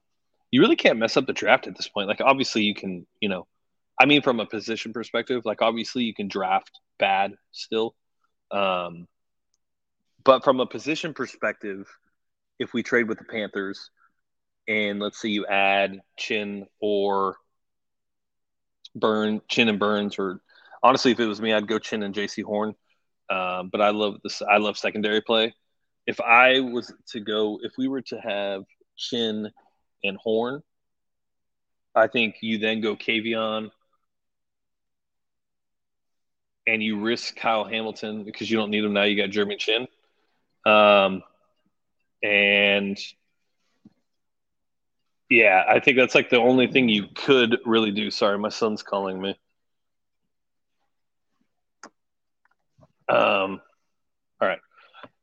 [0.51, 2.09] you really can't mess up the draft at this point.
[2.09, 3.47] Like, obviously, you can, you know,
[3.99, 7.95] I mean, from a position perspective, like obviously you can draft bad still.
[8.51, 9.07] Um,
[10.27, 11.89] but from a position perspective,
[12.59, 13.91] if we trade with the Panthers
[14.67, 17.37] and let's say you add Chinn or
[18.97, 20.41] Burn, Chinn and Burns, or
[20.83, 22.75] honestly, if it was me, I'd go Chinn and Jaycee Horn.
[23.31, 24.43] Um, but I love this.
[24.43, 25.55] I love secondary play.
[26.09, 28.65] If I was to go, if we were to have
[28.97, 29.49] Chinn
[30.03, 30.61] and Horn,
[31.95, 33.71] I think you then go Kayvon
[36.67, 39.05] and you risk Kyle Hamilton because you don't need him now.
[39.05, 39.87] You got Jeremy Chinn.
[40.67, 41.23] Um,
[42.23, 42.99] and
[45.31, 48.11] yeah, I think that's like the only thing you could really do.
[48.11, 49.39] Sorry, my son's calling me.
[53.09, 53.61] Um,
[54.41, 54.59] all right.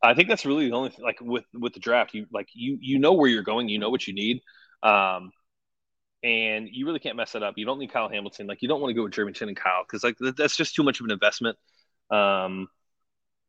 [0.01, 2.13] I think that's really the only thing, like with with the draft.
[2.13, 3.69] You like you you know where you're going.
[3.69, 4.41] You know what you need.
[4.81, 5.31] Um,
[6.23, 7.55] and you really can't mess it up.
[7.57, 8.47] You don't need Kyle Hamilton.
[8.47, 10.75] Like you don't want to go with Jeremy Chinn and Kyle because like that's just
[10.75, 11.57] too much of an investment.
[12.09, 12.67] Um,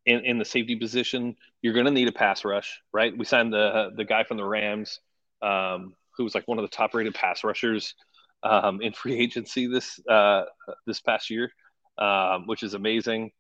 [0.07, 3.17] in, in the safety position, you're going to need a pass rush, right?
[3.17, 5.01] We signed the the guy from the Rams,
[5.43, 7.95] um, who was like one of the top rated pass rushers
[8.43, 10.45] um, in free agency this uh,
[10.87, 11.51] this past year,
[11.99, 13.31] um, which is amazing.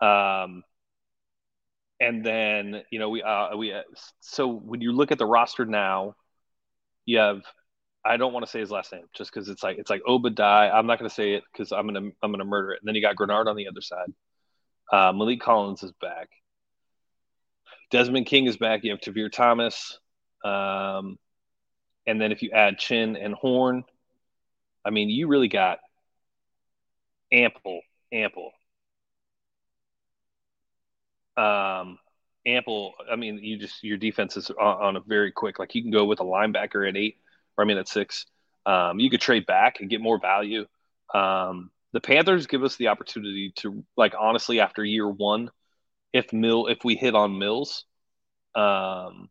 [0.00, 0.64] Um,
[2.00, 3.82] and then you know we uh, we uh,
[4.20, 6.14] so when you look at the roster now,
[7.06, 7.42] you have
[8.04, 10.70] I don't want to say his last name just because it's like it's like Obadiah.
[10.72, 12.80] I'm not going to say it because I'm gonna I'm gonna murder it.
[12.82, 14.08] And then you got Greenard on the other side.
[14.92, 16.28] Uh, Maliek Collins is back.
[17.90, 18.84] Desmond King is back.
[18.84, 19.98] You have Tavierre Thomas.
[20.44, 21.18] Um,
[22.06, 23.84] and then if you add Chinn and Horn,
[24.84, 25.78] I mean, you really got
[27.32, 27.80] ample,
[28.12, 28.52] ample.
[31.36, 31.98] Um,
[32.46, 32.94] ample.
[33.10, 35.58] I mean, you just your defense is on, on, a very quick.
[35.58, 37.16] Like you can go with a linebacker at eight,
[37.56, 38.26] or I mean at six.
[38.66, 40.66] Um, you could trade back and get more value.
[41.14, 45.50] Um, the Panthers give us the opportunity to, like, honestly, after year one,
[46.12, 47.84] if Mill, if we hit on Mills,
[48.54, 49.28] um,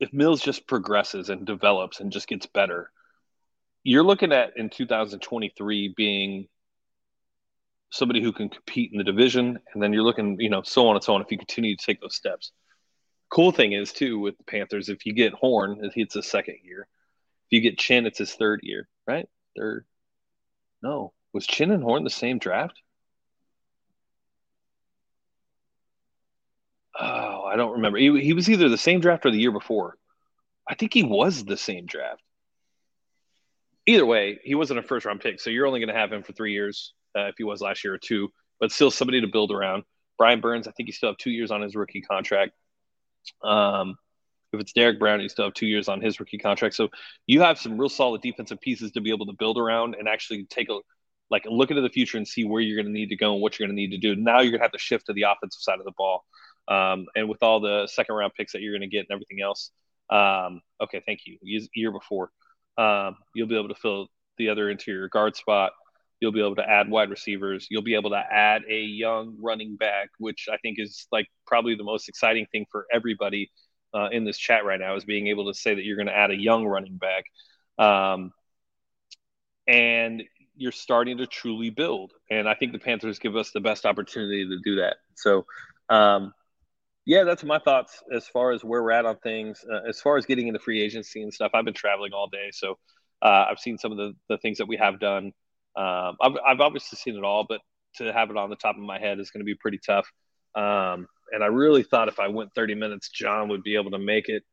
[0.00, 2.90] if Mills just progresses and develops and just gets better,
[3.82, 6.48] you're looking at in 2023 being
[7.90, 10.96] somebody who can compete in the division, and then you're looking, you know, so on
[10.96, 11.22] and so on.
[11.22, 12.52] If you continue to take those steps,
[13.30, 16.86] cool thing is too with the Panthers, if you get Horn, it's his second year.
[17.46, 19.26] If you get Chinn, it's his third year, right?
[19.56, 19.86] Third.
[20.82, 22.80] No, was Chinn and Horn the same draft?
[26.98, 27.98] Oh, I don't remember.
[27.98, 29.96] He, he was either the same draft or the year before.
[30.68, 32.22] I think he was the same draft.
[33.86, 36.22] Either way, he wasn't a first round pick, so you're only going to have him
[36.22, 38.28] for three years uh, if he was last year or two,
[38.60, 39.84] but still somebody to build around.
[40.18, 42.52] Brian Burns, I think he still have two years on his rookie contract.
[43.42, 43.96] Um,
[44.52, 46.74] if it's Derrick Brown, you still have two years on his rookie contract.
[46.74, 46.88] So
[47.26, 50.44] you have some real solid defensive pieces to be able to build around and actually
[50.44, 50.78] take a
[51.30, 53.42] like look into the future and see where you're going to need to go and
[53.42, 54.16] what you're going to need to do.
[54.16, 56.24] Now you're going to have to shift to the offensive side of the ball.
[56.68, 59.42] Um, and with all the second round picks that you're going to get and everything
[59.42, 59.70] else,
[60.10, 61.38] um, okay, thank you.
[61.42, 62.30] Year before,
[62.78, 64.08] um, you'll be able to fill
[64.38, 65.72] the other interior guard spot.
[66.20, 67.66] You'll be able to add wide receivers.
[67.70, 71.74] You'll be able to add a young running back, which I think is like probably
[71.74, 73.50] the most exciting thing for everybody
[73.94, 76.16] uh, in this chat right now is being able to say that you're going to
[76.16, 77.24] add a young running back.
[77.78, 78.32] Um,
[79.66, 80.22] and
[80.56, 82.12] you're starting to truly build.
[82.30, 84.96] And I think the Panthers give us the best opportunity to do that.
[85.14, 85.46] So,
[85.88, 86.32] um,
[87.04, 89.64] yeah, that's my thoughts as far as where we're at on things.
[89.70, 92.50] Uh, as far as getting into free agency and stuff, I've been traveling all day,
[92.52, 92.78] so
[93.22, 95.32] uh, I've seen some of the, the things that we have done.
[95.76, 97.60] Um, I've, I've obviously seen it all, but
[97.96, 100.10] to have it on the top of my head is going to be pretty tough.
[100.54, 103.98] Um, and I really thought if I went 30 minutes, John would be able to
[103.98, 104.44] make it.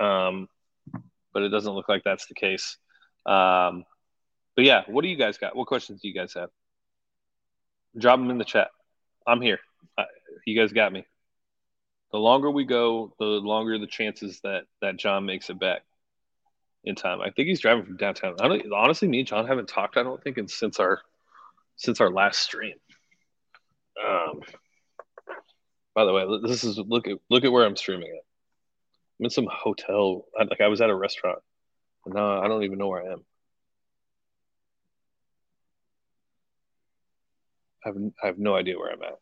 [0.00, 0.48] Um,
[1.32, 2.76] but it doesn't look like that's the case.
[3.26, 3.84] Um,
[4.56, 5.56] but yeah, what do you guys got?
[5.56, 6.50] What questions do you guys have?
[7.98, 8.68] Drop them in the chat.
[9.26, 9.58] I'm here.
[9.98, 10.04] Uh,
[10.46, 11.06] you guys got me.
[12.12, 15.82] The longer we go, the longer the chances that that John makes it back
[16.84, 17.20] in time.
[17.20, 18.36] I think he's driving from downtown.
[18.40, 19.08] I don't honestly.
[19.08, 19.96] Me and John haven't talked.
[19.96, 21.00] I don't think since our
[21.76, 22.74] since our last stream.
[24.04, 24.40] Um,
[25.94, 28.24] by the way, this is look at look at where I'm streaming at.
[29.20, 30.26] I'm in some hotel.
[30.38, 31.38] Like I was at a restaurant.
[32.06, 33.24] No, I don't even know where I am.
[37.84, 39.18] I have I have no idea where I'm at.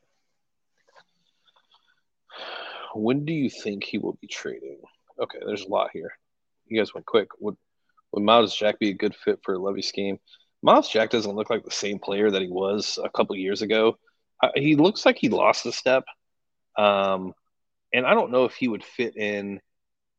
[2.95, 4.81] When do you think he will be trading?
[5.21, 6.13] Okay, there's a lot here.
[6.67, 7.29] You guys went quick.
[7.41, 7.57] Would
[8.13, 10.19] would Myles Jack be a good fit for a Lovie scheme?
[10.63, 13.99] Myles Jack doesn't look like the same player that he was a couple years ago.
[14.55, 16.05] He looks like he lost a step.
[16.77, 17.35] Um,
[17.93, 19.61] and I don't know if he would fit in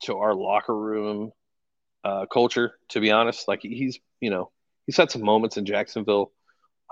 [0.03, 1.31] to our locker room
[2.03, 3.47] uh, culture, to be honest.
[3.47, 4.51] Like he's, you know,
[4.85, 6.31] he's had some moments in Jacksonville.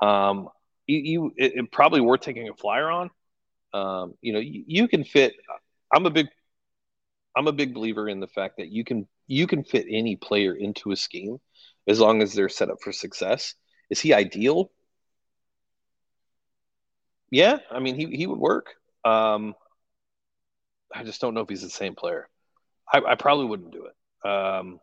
[0.02, 0.50] Um,
[0.88, 3.10] you, you it, it, probably worth taking a flyer on.
[3.74, 5.34] Um, you know, you, you can fit.
[5.94, 6.28] I'm a big,
[7.36, 10.54] I'm a big believer in the fact that you can you can fit any player
[10.54, 11.38] into a scheme
[11.88, 13.56] as long as they're set up for success.
[13.90, 14.72] Is he ideal?
[17.30, 18.76] Yeah, I mean he he would work.
[19.04, 19.56] Um,
[20.94, 22.28] I just don't know if he's the same player.
[22.92, 24.30] I, I probably wouldn't do it.
[24.30, 24.80] Um,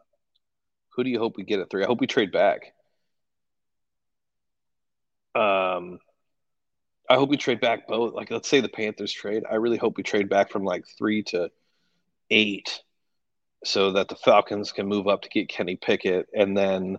[0.94, 1.84] who do you hope we get at three?
[1.84, 2.72] I hope we trade back.
[5.34, 6.00] Um,
[7.08, 8.14] I hope we trade back both.
[8.14, 9.44] Like, let's say the Panthers trade.
[9.50, 11.50] I really hope we trade back from like three to
[12.30, 12.82] eight,
[13.64, 16.98] so that the Falcons can move up to get Kenny Pickett, and then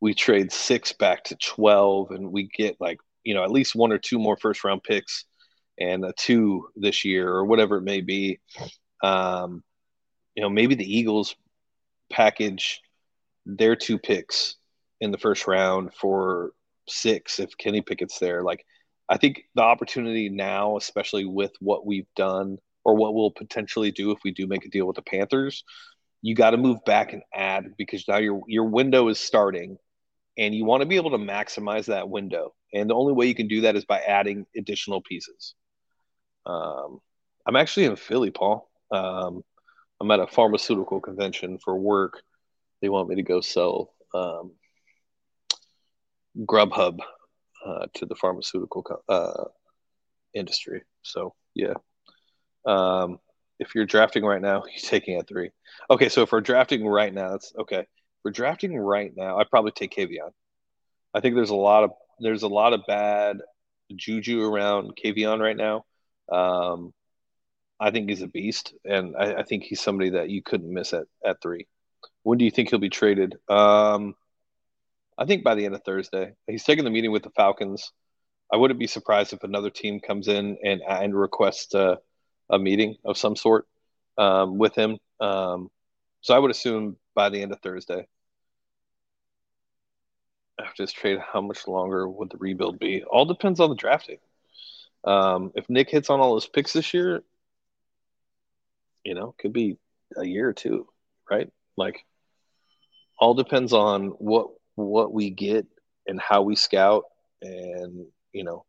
[0.00, 3.92] we trade six back to twelve, and we get like you know at least one
[3.92, 5.24] or two more first round picks
[5.78, 8.40] and a two this year or whatever it may be.
[9.02, 9.62] Um,
[10.34, 11.34] you know, maybe the Eagles
[12.10, 12.80] package
[13.46, 14.56] their two picks
[15.00, 16.52] in the first round for
[16.88, 18.42] six if Kenny Pickett's there.
[18.42, 18.64] Like,
[19.08, 24.10] I think the opportunity now, especially with what we've done or what we'll potentially do
[24.10, 25.64] if we do make a deal with the Panthers,
[26.22, 29.78] you got to move back and add because now your your window is starting,
[30.36, 32.52] and you want to be able to maximize that window.
[32.74, 35.54] And the only way you can do that is by adding additional pieces.
[36.46, 37.00] Um,
[37.46, 38.70] I'm actually in Philly, Paul.
[38.90, 39.42] Um,
[40.00, 42.22] I'm at a pharmaceutical convention for work.
[42.80, 44.52] They want me to go sell um,
[46.38, 47.00] Grubhub
[47.64, 49.44] uh, to the pharmaceutical uh,
[50.34, 50.82] industry.
[51.02, 51.74] So yeah,
[52.66, 53.18] um,
[53.58, 55.50] if you're drafting right now, you're taking at three.
[55.90, 57.80] Okay, so if we're drafting right now, that's okay.
[57.80, 57.86] If
[58.24, 60.30] we're drafting right now, I'd probably take Kayvon.
[61.14, 63.38] I think there's a lot of there's a lot of bad
[63.94, 65.84] juju around Kayvon right now.
[66.30, 66.92] Um,
[67.78, 70.92] I think he's a beast, and I, I, think he's somebody that you couldn't miss
[70.94, 71.66] at, at three.
[72.22, 73.36] When do you think he'll be traded?
[73.48, 74.14] Um,
[75.18, 76.32] I think by the end of Thursday.
[76.46, 77.92] He's taking the meeting with the Falcons.
[78.52, 81.98] I wouldn't be surprised if another team comes in and and requests a,
[82.50, 83.66] a meeting of some sort
[84.18, 84.98] um, with him.
[85.20, 85.70] Um,
[86.20, 88.06] so I would assume by the end of Thursday.
[90.58, 93.04] After this trade, how much longer would the rebuild be?
[93.04, 94.18] All depends on the drafting.
[95.06, 97.22] Um, if Nick hits on all his picks this year,
[99.04, 99.78] you know, could be
[100.16, 100.88] a year or two,
[101.30, 101.50] right?
[101.76, 102.04] Like,
[103.18, 105.66] all depends on what what we get
[106.06, 107.04] and how we scout,
[107.40, 108.64] and you know,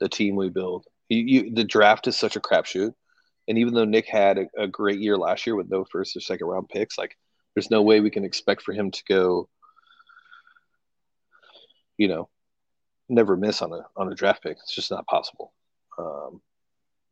[0.00, 0.84] the team we build.
[1.08, 2.92] You, you the draft is such a crapshoot,
[3.46, 6.20] and even though Nick had a, a great year last year with no first or
[6.20, 7.16] second round picks, like,
[7.54, 9.48] there's no way we can expect for him to go
[11.98, 12.28] you know,
[13.08, 14.56] never miss on a on a draft pick.
[14.62, 15.52] It's just not possible.
[15.98, 16.40] Um,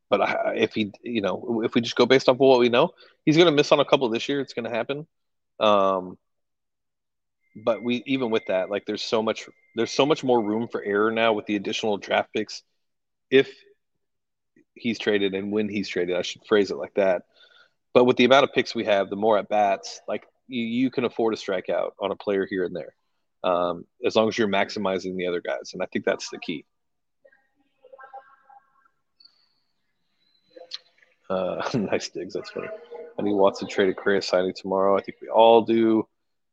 [0.09, 2.69] but I, if he, you know, if we just go based off of what we
[2.69, 2.91] know,
[3.25, 4.41] he's going to miss on a couple this year.
[4.41, 5.07] It's going to happen.
[5.59, 6.17] Um,
[7.57, 10.83] but we even with that, like, there's so much, there's so much more room for
[10.83, 12.63] error now with the additional draft picks.
[13.31, 13.51] If
[14.75, 17.23] he's traded and when he's traded, I should phrase it like that.
[17.95, 20.91] But with the amount of picks we have, the more at bats, like you, you
[20.91, 22.95] can afford to strike out on a player here and there
[23.43, 25.71] um, as long as you're maximizing the other guys.
[25.73, 26.65] And I think that's the key.
[31.29, 32.35] Uh, nice digs.
[32.35, 32.69] That's funny.
[33.19, 34.97] I need Watson trade a signing tomorrow.
[34.97, 36.07] I think we all do.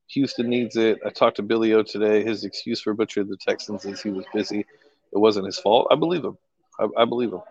[0.07, 0.99] Houston needs it.
[1.05, 2.23] I talked to Billy O today.
[2.23, 4.59] His excuse for butchering the Texans is he was busy.
[4.59, 5.87] It wasn't his fault.
[5.91, 6.37] I believe him.
[6.79, 7.41] I, I believe him.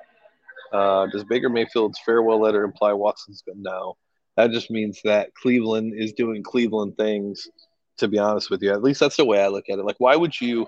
[0.73, 3.59] Uh, does Baker Mayfield's farewell letter imply Watson's good?
[3.59, 3.97] No.
[4.37, 7.49] That just means that Cleveland is doing Cleveland things
[7.99, 8.73] to be honest with you.
[8.73, 9.85] At least that's the way I look at it.
[9.85, 10.67] Like, why would you,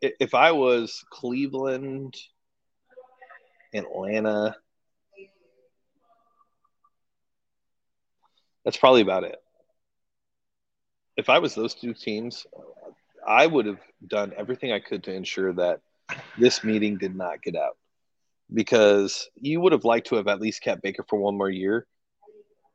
[0.00, 2.14] if I was Cleveland,
[3.74, 4.56] Atlanta,
[8.64, 9.36] that's probably about it.
[11.16, 12.46] If I was those two teams,
[13.26, 15.80] I would have done everything I could to ensure that
[16.38, 17.76] this meeting did not get out
[18.52, 21.86] because you would have liked to have at least kept Baker for one more year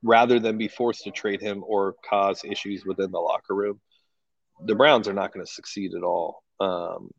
[0.04, 3.80] rather than be forced to trade him or cause issues within the locker room.
[4.66, 7.10] The Browns are not going to succeed at all um,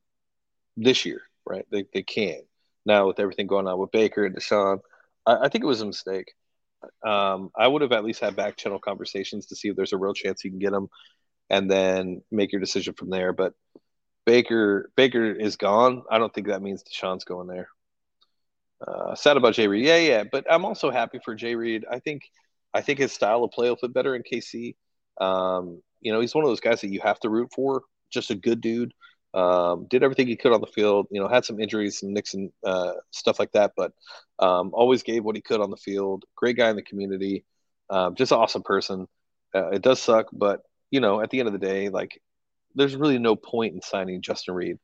[0.76, 1.66] this year, right?
[1.70, 2.44] They, they can't.
[2.87, 4.81] Now, with everything going on with Baker and Deshaun,
[5.27, 6.33] I, I think it was a mistake.
[7.07, 9.99] Um, I would have at least had back channel conversations to see if there's a
[9.99, 10.88] real chance you can get him
[11.49, 13.33] and then make your decision from there.
[13.33, 13.55] But
[14.27, 16.03] Baker Baker is gone.
[16.11, 17.68] I don't think that means Deshaun's going there.
[18.87, 19.85] Uh, sad about Jay Reid.
[19.85, 20.25] Yeah, yeah.
[20.31, 21.85] But I'm also happy for Jay Reid.
[21.90, 22.23] I think–
[22.75, 24.75] I think his style of play will fit better in KC.
[25.20, 27.83] Um, you know, he's one of those guys that you have to root for.
[28.11, 28.92] Just a good dude.
[29.35, 31.09] Um, did everything he could on the field.
[31.11, 33.92] You know, had some injuries, some nicks and uh, stuff like that, but
[34.38, 36.25] um, always gave what he could on the field.
[36.37, 37.44] Great guy in the community.
[37.90, 39.09] Um, just awesome person.
[39.55, 42.20] Uh, it does suck, but you know, at the end of the day, like,
[42.77, 44.79] there's really no point in signing Justin Reid.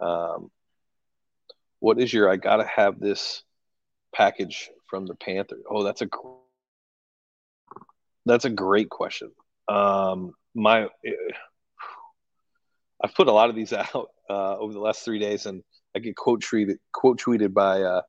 [0.00, 0.50] Um,
[1.80, 2.30] what is your?
[2.30, 3.42] I gotta have this
[4.14, 5.62] package from the Panthers.
[5.70, 6.08] Oh, that's a
[8.26, 9.30] that's a great question.
[9.68, 10.88] Um, my,
[13.02, 15.62] I've put a lot of these out uh, over the last three days, and
[15.94, 18.02] I get quote tweeted, quote tweeted by uh,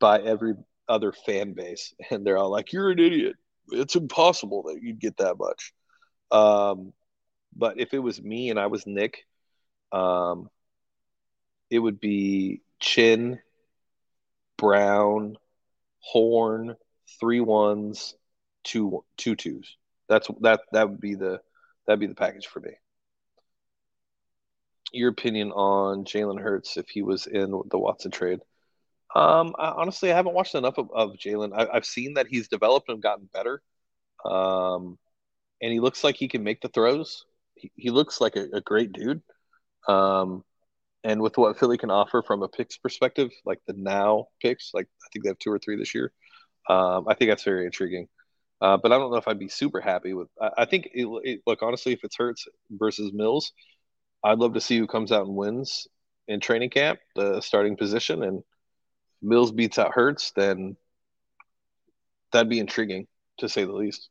[0.00, 0.54] by every
[0.88, 3.36] other fan base, and they're all like, "You're an idiot.
[3.70, 5.72] It's impossible that you'd get that much."
[6.30, 6.92] Um,
[7.54, 9.24] but if it was me and I was Nick,
[9.92, 10.48] um,
[11.70, 13.38] it would be Chinn,
[14.56, 15.36] Brown,
[16.00, 16.76] Horn,
[17.20, 18.14] three ones,
[18.64, 19.76] two two twos.
[20.08, 21.40] That's that that would be the
[21.86, 22.72] that'd be the package for me.
[24.92, 28.40] Your opinion on Jalen Hurts if he was in the Watson trade?
[29.14, 31.52] Um, I, honestly, I haven't watched enough of, of Jalen.
[31.72, 33.62] I've seen that he's developed and gotten better,
[34.24, 34.98] um,
[35.60, 37.24] and he looks like he can make the throws.
[37.54, 39.22] He, he looks like a, a great dude.
[39.88, 40.44] Um,
[41.04, 44.86] and with what Philly can offer from a picks perspective, like the now picks, like
[44.86, 46.12] I think they have two or three this year.
[46.68, 48.08] Um, I think that's very intriguing.
[48.60, 50.28] Uh, but I don't know if I'd be super happy with.
[50.40, 53.52] I, I think it, it, look honestly, if it's Hurts versus Mills,
[54.24, 55.88] I'd love to see who comes out and wins
[56.28, 58.42] in training camp, the starting position, and
[59.20, 60.76] Mills beats out Hurts, then
[62.32, 63.06] that'd be intriguing
[63.38, 64.08] to say the least.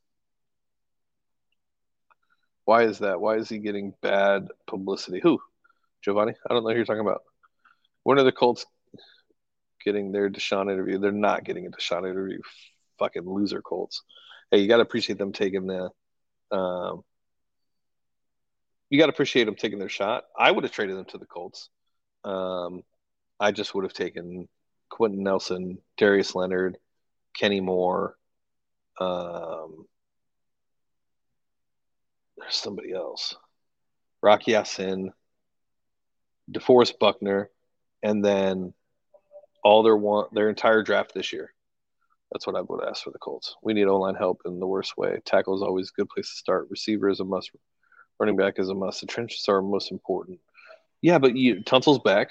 [2.66, 3.20] Why is that?
[3.20, 5.20] Why is he getting bad publicity?
[5.22, 5.40] Who?
[6.04, 6.34] Giovanni?
[6.50, 7.24] I don't know who you're talking about.
[8.04, 8.66] When are the Colts
[9.84, 11.00] getting their Deshaun interview?
[11.00, 12.40] They're not getting a Deshaun interview.
[13.00, 14.04] Fucking loser Colts
[14.52, 15.90] hey, you got to appreciate them taking the.
[16.56, 17.04] Um,
[18.92, 20.26] you got to appreciate them taking their shot.
[20.38, 21.70] I would have traded them to the Colts.
[22.26, 22.84] Um,
[23.40, 24.50] I just would have taken
[24.90, 26.78] Quenton Nelson, Darius Leonard,
[27.34, 28.18] Kenny Moore.
[29.00, 29.86] Um,
[32.38, 33.34] there's somebody else.
[34.22, 35.14] Rocky Ya-Sin,
[36.52, 37.50] DeForest Buckner,
[38.04, 38.74] and then
[39.64, 41.54] all their want their entire draft this year.
[42.32, 43.56] That's what I would ask for the Colts.
[43.64, 45.22] We need O line help in the worst way.
[45.26, 46.68] Tackle is always a good place to start.
[46.70, 47.52] Receiver is a must.
[48.22, 49.02] Running back is a must.
[49.02, 50.38] The trenches are most important.
[51.02, 52.30] Yeah, but you, Tunsil's back,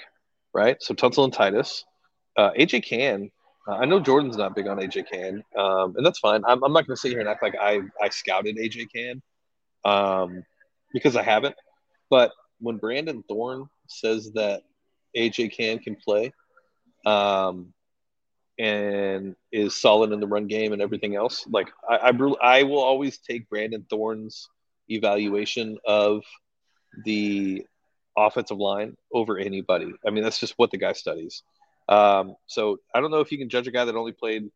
[0.53, 0.81] right?
[0.81, 1.83] So Tunsil and Titus.
[2.37, 3.29] Uh, AJ Cann.
[3.67, 6.43] Uh, I know Jordan's not big on AJ Cann, um, and that's fine.
[6.47, 9.21] I'm, I'm not going to sit here and act like I, I scouted AJ Cann
[9.83, 10.45] um,
[10.93, 11.55] because I haven't.
[12.09, 12.31] But
[12.61, 14.61] when Brandon Thorn says that
[15.13, 16.31] AJ Cann can play
[17.05, 17.73] um,
[18.57, 22.11] and is solid in the run game and everything else, like I, I,
[22.41, 24.47] I will always take Brandon Thorn's
[24.95, 26.23] evaluation of
[27.05, 27.65] the
[28.17, 29.93] offensive line over anybody.
[30.05, 31.43] I mean, that's just what the guy studies.
[31.87, 34.49] Um, so I don't know if you can judge a guy that only played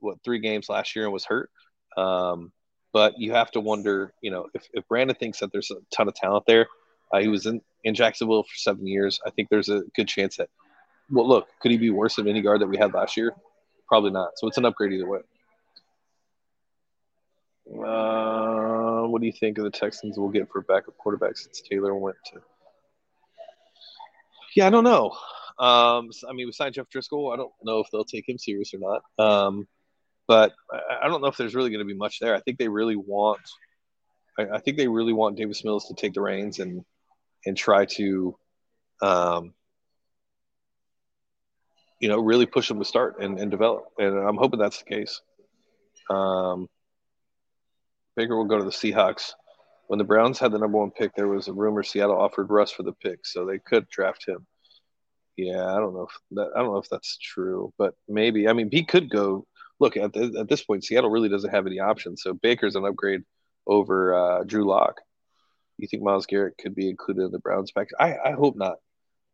[0.00, 1.50] what three games last year and was hurt.
[1.96, 2.52] Um,
[2.92, 6.08] but you have to wonder, you know, if, if Brandon thinks that there's a ton
[6.08, 6.68] of talent there,
[7.12, 9.20] uh, he was in, in Jacksonville for seven years.
[9.26, 10.48] I think there's a good chance that,
[11.10, 13.34] well, look, could he be worse than any guard that we had last year?
[13.88, 14.30] Probably not.
[14.36, 15.20] So it's an upgrade either way.
[17.66, 18.73] Uh,
[19.10, 22.16] what do you think of the Texans will get for backup quarterback since Taylor went
[22.32, 22.40] to?
[24.54, 25.10] Yeah, I don't know.
[25.58, 27.32] Um, I mean, we signed Jeff Driskel.
[27.32, 29.24] I don't know if they'll take him serious or not.
[29.24, 29.68] Um,
[30.26, 32.34] but I, I don't know if there's really going to be much there.
[32.34, 33.40] I think they really want.
[34.38, 36.84] I, I think they really want Davis Mills to take the reins and
[37.46, 38.36] and try to,
[39.02, 39.52] um,
[42.00, 43.84] you know, really push them to start and, and develop.
[43.98, 45.20] And I'm hoping that's the case.
[46.08, 46.68] Um,
[48.16, 49.32] Baker will go to the Seahawks.
[49.86, 52.70] When the Browns had the number one pick, there was a rumor Seattle offered Russ
[52.70, 54.46] for the pick, so they could draft him.
[55.36, 58.48] Yeah, I don't know if that I don't know if that's true, but maybe.
[58.48, 59.46] I mean, he could go.
[59.80, 62.84] Look at the, at this point, Seattle really doesn't have any options, so Baker's an
[62.84, 63.22] upgrade
[63.66, 65.00] over uh, Drew Lock.
[65.78, 67.88] You think Myles Garrett could be included in the Browns pack?
[67.98, 68.76] I, I hope not.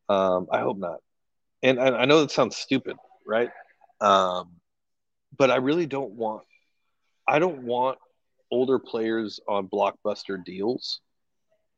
[0.08, 1.00] Um, I hope not.
[1.62, 3.50] And I, I know that sounds stupid, right?
[4.00, 4.52] Um,
[5.36, 6.44] but I really don't want.
[7.28, 7.98] I don't want
[8.50, 11.00] older players on blockbuster deals.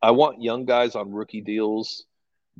[0.02, 2.04] I want young guys on rookie deals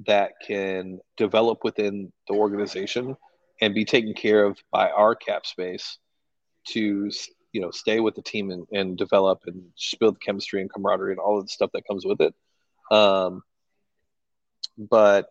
[0.06, 3.16] that can develop within the organization
[3.60, 5.98] and be taken care of by our cap space
[6.68, 7.10] to
[7.52, 9.62] you know stay with the team and, and develop and
[10.00, 12.34] build chemistry and camaraderie and all of the stuff that comes with it.
[12.90, 13.42] Um,
[14.78, 15.26] but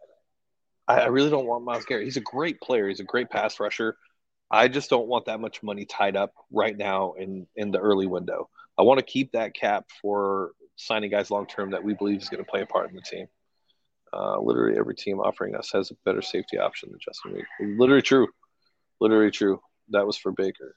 [0.88, 2.06] I, I really don't want Myles Garrett.
[2.06, 2.88] He's a great player.
[2.88, 3.98] He's a great pass rusher.
[4.50, 8.08] I just don't want that much money tied up right now in in the early
[8.08, 8.50] window.
[8.82, 12.30] I want to keep that cap for signing guys long term that we believe is
[12.30, 13.28] going to play a part in the team.
[14.12, 17.78] Uh, literally every team offering us has a better safety option than Justin Reid.
[17.78, 18.28] Literally true.
[19.00, 19.62] Literally true.
[19.90, 20.76] That was for Baker.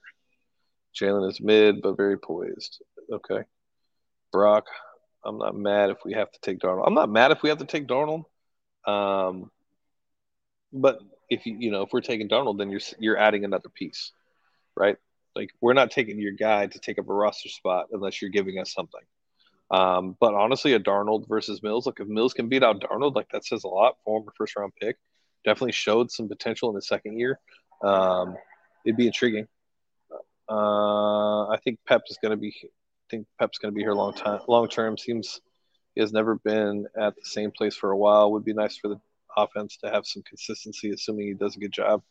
[0.94, 2.82] Jalen is mid but very poised.
[3.11, 3.44] Okay.
[4.30, 4.66] Brock,
[5.24, 6.86] I'm not mad if we have to take Darnold.
[6.86, 8.24] I'm not mad if we have to take Darnold.
[8.86, 9.50] Um,
[10.74, 10.98] but
[11.30, 14.12] if you you know if we're taking Darnold, then you're you're adding another piece,
[14.76, 14.98] right?
[15.35, 18.59] Like we're not taking your guy to take up a roster spot unless you're giving
[18.59, 19.01] us something.
[19.70, 23.30] Um, but honestly, a Darnold versus Mills, look, if Mills can beat out Darnold, like
[23.30, 23.97] that says a lot.
[24.05, 24.97] Former first round pick,
[25.45, 27.39] definitely showed some potential in the second year.
[27.82, 28.37] Um,
[28.85, 29.49] it'd be intriguing.
[30.49, 32.55] Uh, I think Pep is going to be.
[32.62, 32.68] I
[33.11, 34.97] think Pep's going to be here long time, long term.
[34.99, 35.41] Seems
[35.95, 38.32] he has never been at the same place for a while.
[38.32, 39.01] Would be nice for the
[39.37, 42.03] offense to have some consistency, assuming he does a good job.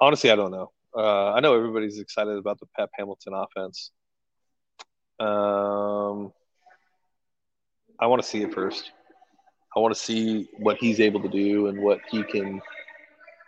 [0.00, 0.72] Honestly, I don't know.
[0.96, 3.90] Uh, I know everybody's excited about the Pep Hamilton offense.
[5.20, 6.32] Um,
[8.00, 8.90] I want to see it first.
[9.76, 12.60] I want to see what he's able to do and what he can,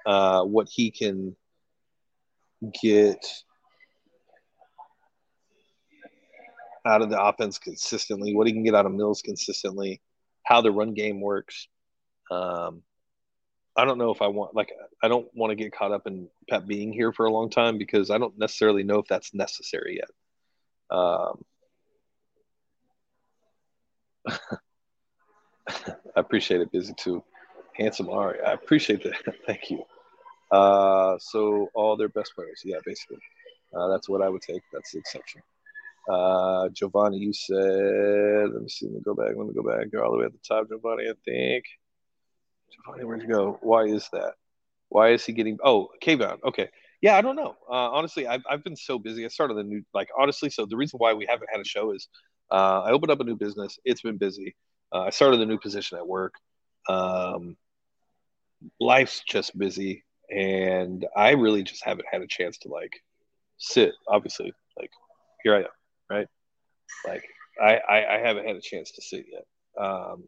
[0.06, 1.34] uh, what he can
[2.82, 3.24] get
[6.86, 8.34] out of the offense consistently.
[8.34, 10.00] What he can get out of Mills consistently.
[10.44, 11.68] How the run game works.
[12.30, 12.82] Um,
[13.78, 14.72] I don't know if I want like
[15.04, 17.78] I don't want to get caught up in Pep being here for a long time
[17.78, 20.10] because I don't necessarily know if that's necessary yet.
[20.90, 21.44] Um,
[25.68, 27.22] I appreciate it, busy too.
[27.74, 29.36] Handsome Ari, I appreciate that.
[29.46, 29.84] Thank you.
[30.50, 33.18] Uh, so all their best players, yeah, basically.
[33.72, 34.62] Uh, that's what I would take.
[34.72, 35.40] That's the exception.
[36.10, 38.50] Uh, Giovanni, you said.
[38.52, 38.86] Let me see.
[38.86, 39.36] Let me go back.
[39.36, 39.86] Let me go back.
[39.92, 41.08] You're all the way at the top, Giovanni.
[41.08, 41.64] I think.
[42.72, 43.58] Giovanni, where'd you go?
[43.62, 44.34] Why is that?
[44.88, 45.58] Why is he getting?
[45.62, 46.38] Oh, Kayvon.
[46.44, 46.68] Okay.
[47.00, 47.54] Yeah, I don't know.
[47.70, 49.24] Uh, honestly, I've, I've been so busy.
[49.24, 51.92] I started a new, like, honestly, so the reason why we haven't had a show
[51.92, 52.08] is
[52.50, 53.78] uh, I opened up a new business.
[53.84, 54.56] It's been busy.
[54.92, 56.34] Uh, I started a new position at work.
[56.88, 57.56] Um,
[58.80, 63.00] life's just busy, and I really just haven't had a chance to like
[63.58, 63.92] sit.
[64.08, 64.90] Obviously, like
[65.42, 65.66] here I am,
[66.10, 66.26] right?
[67.06, 67.24] Like
[67.60, 69.44] I I, I haven't had a chance to sit yet.
[69.82, 70.24] Um,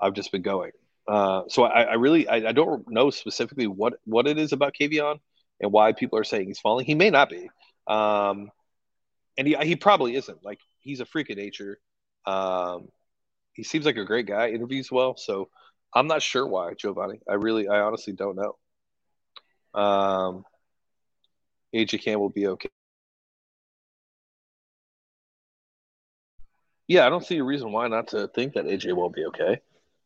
[0.00, 0.72] I've just been going.
[1.08, 4.74] Uh, so I, I really I, I, don't know specifically what what it is about
[4.78, 5.20] Kayvon
[5.60, 6.84] and why people are saying he's falling.
[6.84, 7.48] He may not be,
[7.86, 8.50] um,
[9.38, 10.44] and he he probably isn't.
[10.44, 11.78] Like he's a freak of nature.
[12.26, 12.88] Um,
[13.52, 14.50] he seems like a great guy.
[14.50, 15.48] Interviews well, so
[15.94, 17.20] I'm not sure why Giovanni.
[17.28, 19.80] I really I honestly don't know.
[19.80, 20.44] Um,
[21.74, 22.68] AJ Cann will be okay.
[26.88, 29.60] Yeah, I don't see a reason why not to think that AJ won't be okay.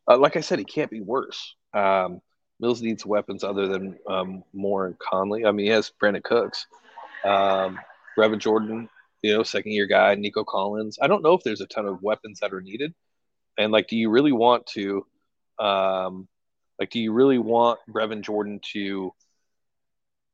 [0.07, 1.55] Uh, like I said, he can't be worse.
[1.73, 2.21] Um,
[2.59, 5.45] Mills needs weapons other than um, Moore and Conley.
[5.45, 6.67] I mean, he has Brandin Cooks,
[7.25, 7.79] um,
[8.17, 8.87] Brevin Jordan,
[9.21, 10.99] you know, second year guy, Nico Collins.
[11.01, 12.93] I don't know if there's a ton of weapons that are needed.
[13.57, 15.05] And like, do you really want to,
[15.59, 16.27] um,
[16.79, 19.13] like, do you really want Brevin Jordan to,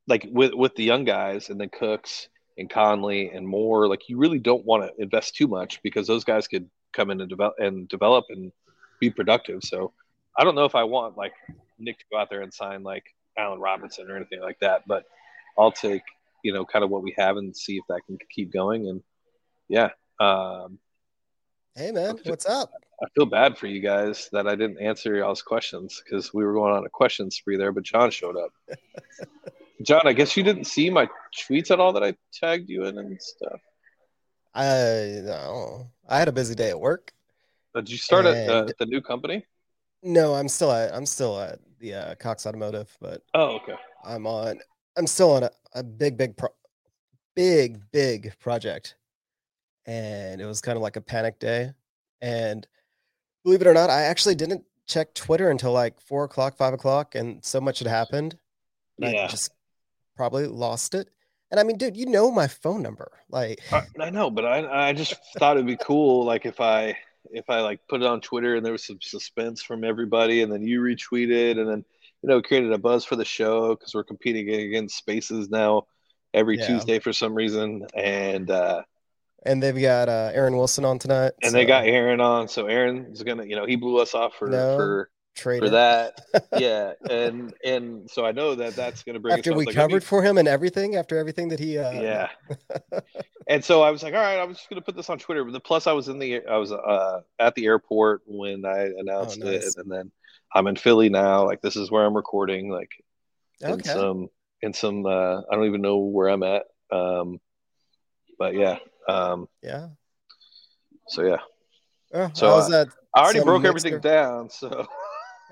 [0.07, 4.17] like, with with the young guys and then Cooks and Conley and Moore, like, you
[4.17, 7.55] really don't want to invest too much because those guys could come in and develop
[7.57, 8.51] and develop and
[8.99, 9.63] be productive.
[9.63, 9.93] So
[10.37, 11.33] I don't know if I want like
[11.79, 13.03] Nick to go out there and sign like
[13.37, 15.05] Allen Robinson or anything like that, but
[15.57, 16.03] I'll take
[16.43, 18.87] you know kind of what we have and see if that can keep going.
[18.87, 19.01] And
[19.67, 19.89] yeah.
[20.19, 20.79] Um,
[21.75, 22.71] hey man, what's up?
[23.01, 26.53] I feel bad for you guys that I didn't answer y'all's questions because we were
[26.53, 28.51] going on a question spree there, but John showed up.
[29.83, 32.97] John, I guess you didn't see my tweets at all that I tagged you in
[32.97, 33.59] and stuff.
[34.55, 37.13] I no, I had a busy day at work.
[37.75, 39.45] Did you start and, at uh, the new company?
[40.03, 43.75] No, I'm still at I'm still at the uh, Cox Automotive, but oh, okay.
[44.05, 44.59] I'm on.
[44.97, 46.55] I'm still on a, a big, big, pro-
[47.35, 48.95] big, big project,
[49.85, 51.71] and it was kind of like a panic day.
[52.21, 52.67] And
[53.43, 57.15] believe it or not, I actually didn't check Twitter until like four o'clock, five o'clock,
[57.15, 58.37] and so much had happened.
[58.97, 59.25] Yeah.
[59.25, 59.51] I just
[60.15, 61.09] probably lost it.
[61.51, 63.11] And I mean, dude, you know my phone number.
[63.29, 66.97] Like I, I know, but I I just thought it'd be cool, like if I
[67.31, 70.51] if I like put it on Twitter and there was some suspense from everybody, and
[70.51, 71.85] then you retweeted, and then
[72.21, 75.87] you know created a buzz for the show because we're competing against Spaces now
[76.33, 76.67] every yeah.
[76.67, 78.83] Tuesday for some reason, and uh,
[79.45, 81.57] and they've got uh, Aaron Wilson on tonight, and so.
[81.57, 84.77] they got Aaron on, so Aaron's gonna, you know, he blew us off for no.
[84.77, 86.19] for For that.
[86.57, 89.37] yeah, and and so I know that that's going to bring.
[89.37, 91.77] After we like, covered for him and everything, after everything that he.
[91.77, 91.91] Uh...
[91.91, 92.29] Yeah.
[93.47, 95.43] and so I was like, all right, I'm just going to put this on Twitter.
[95.43, 98.89] But the plus, I was in the I was uh, at the airport when I
[98.97, 99.75] announced oh, nice.
[99.75, 100.11] it, and then
[100.53, 101.45] I'm in Philly now.
[101.45, 102.69] Like this is where I'm recording.
[102.69, 102.91] Like
[103.63, 103.73] okay.
[103.73, 104.27] in some
[104.61, 106.63] in some uh, I don't even know where I'm at.
[106.91, 107.39] Um,
[108.39, 108.77] but yeah.
[109.07, 109.87] Um, yeah.
[111.09, 111.37] So yeah.
[112.13, 113.69] Oh, so I, I already broke mixer?
[113.69, 114.49] everything down.
[114.49, 114.87] So.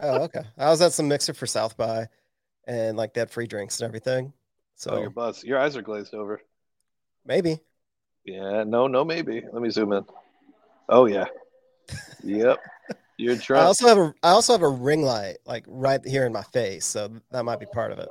[0.02, 0.42] oh, okay.
[0.58, 2.08] I was at some mixer for South by,
[2.68, 4.34] and like they had free drinks and everything.
[4.76, 6.42] So oh, your buzz, your eyes are glazed over.
[7.26, 7.60] Maybe.
[8.26, 8.64] Yeah.
[8.66, 8.88] No.
[8.88, 9.04] No.
[9.06, 9.44] Maybe.
[9.52, 10.06] Let me zoom in.
[10.90, 11.26] Oh yeah.
[12.24, 12.60] yep.
[13.18, 13.62] You're drunk.
[13.64, 16.44] I also have a I also have a ring light like right here in my
[16.44, 18.10] face, so that might be part of it.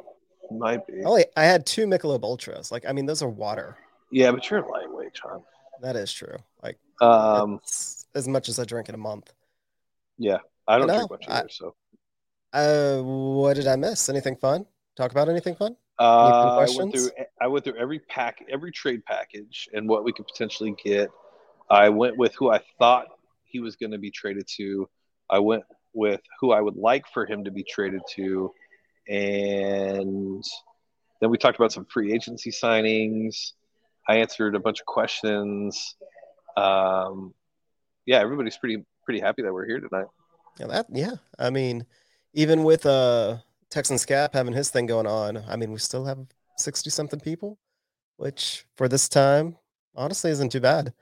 [0.50, 1.02] Might be.
[1.04, 2.72] Only I had two Michelob Ultras.
[2.72, 3.76] Like I mean, those are water.
[4.10, 5.42] Yeah, but you're lightweight, John.
[5.82, 6.36] That is true.
[6.62, 7.60] Like um,
[8.14, 9.32] as much as I drink in a month.
[10.18, 11.46] Yeah, I don't drink much either.
[11.46, 11.74] I, so,
[12.52, 14.08] uh, what did I miss?
[14.08, 14.66] Anything fun?
[14.96, 15.76] Talk about anything fun?
[15.98, 17.10] Uh, I went through.
[17.40, 21.10] I went through every pack, every trade package, and what we could potentially get.
[21.70, 23.06] I went with who I thought
[23.44, 24.88] he was going to be traded to.
[25.30, 28.52] I went with who I would like for him to be traded to,
[29.08, 30.44] and
[31.20, 33.52] then we talked about some free agency signings.
[34.08, 35.96] I answered a bunch of questions.
[36.56, 37.34] Um,
[38.06, 40.06] yeah, everybody's pretty pretty happy that we're here tonight.
[40.58, 41.14] Yeah, that yeah.
[41.38, 41.86] I mean,
[42.32, 43.38] even with uh
[43.70, 46.18] Texan Cap having his thing going on, I mean, we still have
[46.56, 47.58] sixty something people,
[48.16, 49.56] which for this time,
[49.94, 50.92] honestly, isn't too bad.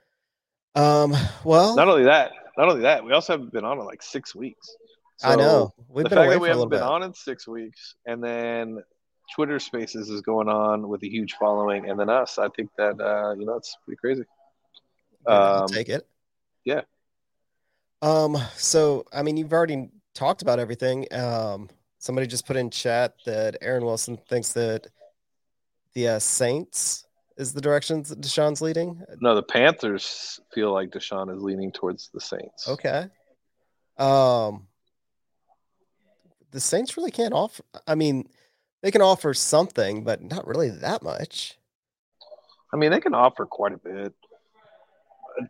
[0.75, 4.01] Um, well, not only that, not only that, we also haven't been on in like
[4.01, 4.75] six weeks.
[5.17, 6.87] So I know we've the been fact that we haven't been bit.
[6.87, 8.81] on in six weeks, and then
[9.35, 12.39] Twitter Spaces is going on with a huge following, and then us.
[12.39, 14.23] I think that uh, you know it's pretty crazy.
[15.27, 16.07] Um, take it.
[16.65, 16.81] Yeah,
[18.03, 21.07] um, so I mean, you've already talked about everything.
[21.13, 24.87] Um, somebody just put in chat that Aaron Wilson thinks that
[25.93, 27.05] the uh, Saints
[27.37, 29.01] is the direction that Deshaun's leading.
[29.21, 32.67] No, the Panthers feel like Deshaun is leaning towards the Saints.
[32.67, 33.07] Okay.
[33.97, 34.67] Um,
[36.51, 37.63] the Saints really can't offer.
[37.87, 38.27] I mean,
[38.81, 41.57] they can offer something, but not really that much.
[42.73, 44.13] I mean, they can offer quite a bit.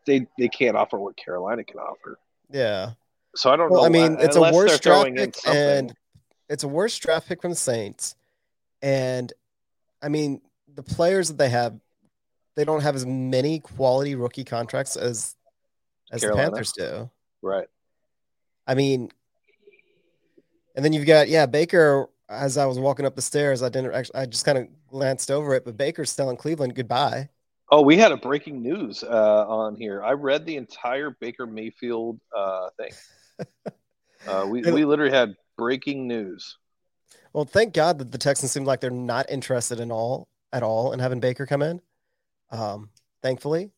[0.06, 2.20] They they can't offer what Carolina can offer.
[2.54, 2.92] Yeah.
[3.36, 3.88] So I don't well, know.
[3.88, 5.94] I mean, uh, it's a worse draft pick, and
[6.48, 8.16] it's a worse draft pick from the Saints,
[8.82, 9.34] and
[10.02, 10.40] I mean
[10.74, 11.76] the players that they have,
[12.56, 15.36] they don't have as many quality rookie contracts as
[16.12, 16.46] as Carolina.
[16.46, 17.10] the Panthers do.
[17.42, 17.68] Right.
[18.68, 19.10] I mean,
[20.76, 22.08] and then you've got yeah Baker.
[22.30, 24.16] As I was walking up the stairs, I didn't actually.
[24.16, 27.30] I just kind of glanced over it, but Baker's telling Cleveland goodbye.
[27.72, 30.04] Oh, we had a breaking news uh, on here.
[30.04, 32.92] I read the entire Baker Mayfield uh, thing.
[34.28, 36.58] uh, we we literally had breaking news.
[37.32, 40.92] Well, thank God that the Texans seem like they're not interested in all at all
[40.92, 41.82] in having Baker come in.
[42.52, 42.90] Um,
[43.24, 43.72] thankfully,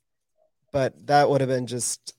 [0.74, 2.14] but that would have been just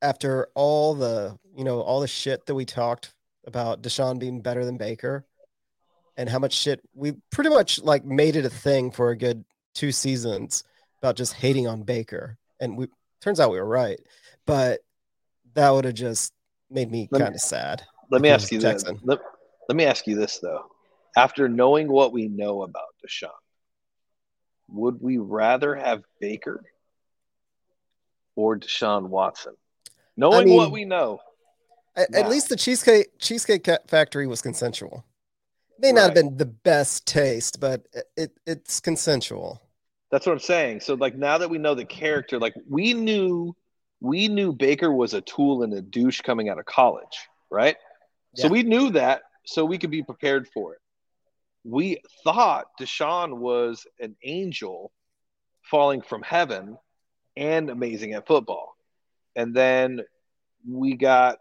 [0.00, 3.12] after all the you know all the shit that we talked
[3.46, 5.26] about Deshaun being better than Baker,
[6.16, 9.44] and how much shit we pretty much like made it a thing for a good
[9.74, 10.64] two seasons
[11.02, 12.88] about just hating on Baker, and we
[13.20, 13.98] turns out we were right,
[14.46, 14.80] but
[15.54, 16.32] that would have just
[16.70, 17.82] made me kind of sad.
[18.10, 18.82] Let me ask you this.
[18.82, 19.00] Texan.
[19.02, 19.18] Let,
[19.68, 20.66] let me ask you this though.
[21.16, 23.30] After knowing what we know about Deshaun,
[24.68, 26.62] would we rather have Baker
[28.36, 29.54] or Deshaun Watson?
[30.16, 31.20] Knowing mean- what we know,
[31.96, 35.04] At, at least the cheesecake cheesecake factory was consensual.
[35.78, 39.62] It may not have been the best taste, but it, it it's consensual.
[40.10, 40.80] That's what I'm saying.
[40.80, 43.54] So like now that we know the character, like we knew
[44.00, 47.76] we knew Baker was a tool and a douche coming out of college, right?
[48.34, 50.80] So we knew that so we could be prepared for it.
[51.64, 54.92] We thought Deshaun was an angel
[55.62, 56.78] falling from heaven
[57.36, 58.76] and amazing at football.
[59.36, 60.00] And then
[60.66, 61.38] we got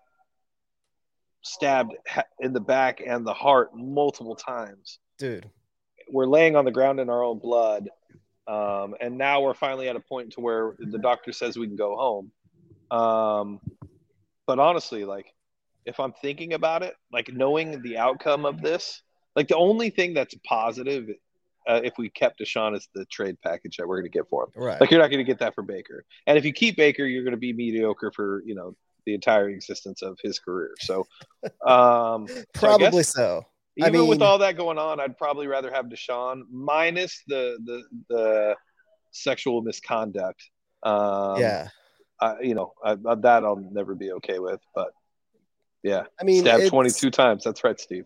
[1.41, 1.93] stabbed
[2.39, 5.49] in the back and the heart multiple times Dude,
[6.09, 7.89] we're laying on the ground in our own blood
[8.49, 11.75] um, and now we're finally at a point to where the doctor says we can
[11.75, 12.31] go home
[12.91, 13.59] um,
[14.47, 15.33] but honestly like
[15.85, 19.03] if i'm thinking about it like knowing the outcome of this
[19.35, 21.09] like the only thing that's positive
[21.67, 24.45] uh, if we kept Deshaun is the trade package that we're going to get for
[24.45, 24.81] him right.
[24.81, 27.23] like you're not going to get that for baker and if you keep baker you're
[27.23, 28.75] going to be mediocre for you know
[29.05, 31.05] the entire existence of his career so
[31.65, 33.45] um so Probably guess- so.
[33.81, 37.83] I even with all that going on, I'd probably rather have Deshaun minus the the
[38.09, 38.55] the
[39.11, 40.41] sexual misconduct.
[40.83, 41.67] Um, yeah.
[42.21, 44.59] I, you know I, I- that I'll never be okay with.
[44.75, 44.89] But
[45.83, 47.43] yeah, I mean, stabbed twenty two times.
[47.43, 48.05] That's right, Steve.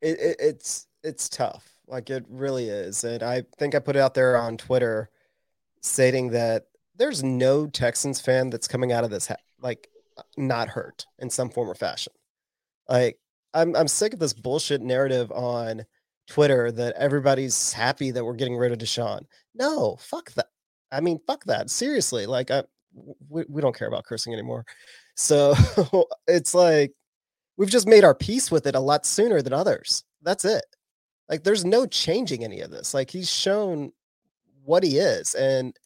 [0.00, 3.98] it, it, it's it's tough like it really is and i think i put it
[4.00, 5.08] out there on twitter
[5.80, 6.66] stating that
[6.96, 9.88] there's no texans fan that's coming out of this ha- like
[10.36, 12.12] not hurt in some form or fashion
[12.88, 13.18] like
[13.54, 15.84] i'm i'm sick of this bullshit narrative on
[16.28, 19.20] twitter that everybody's happy that we're getting rid of deshaun
[19.54, 20.46] no fuck that
[20.92, 22.62] i mean fuck that seriously like i
[23.28, 24.64] we, we don't care about cursing anymore
[25.14, 25.54] so
[26.26, 26.92] it's like
[27.60, 30.02] we've just made our peace with it a lot sooner than others.
[30.22, 30.64] That's it.
[31.28, 32.94] Like there's no changing any of this.
[32.94, 33.92] Like he's shown
[34.64, 35.76] what he is and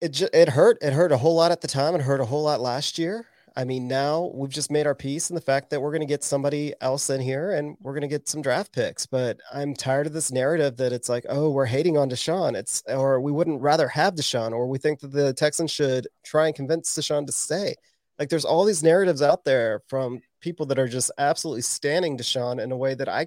[0.00, 0.78] it ju- it hurt.
[0.80, 1.94] It hurt a whole lot at the time.
[1.94, 3.26] It hurt a whole lot last year.
[3.56, 6.06] I mean, now we've just made our peace in the fact that we're going to
[6.06, 9.06] get somebody else in here and we're going to get some draft picks.
[9.06, 12.56] But I'm tired of this narrative that it's like, oh, we're hating on Deshaun.
[12.56, 16.46] It's or we wouldn't rather have Deshaun, or we think that the Texans should try
[16.46, 17.76] and convince Deshaun to stay.
[18.18, 22.60] Like there's all these narratives out there from people that are just absolutely standing Deshaun
[22.60, 23.26] in a way that I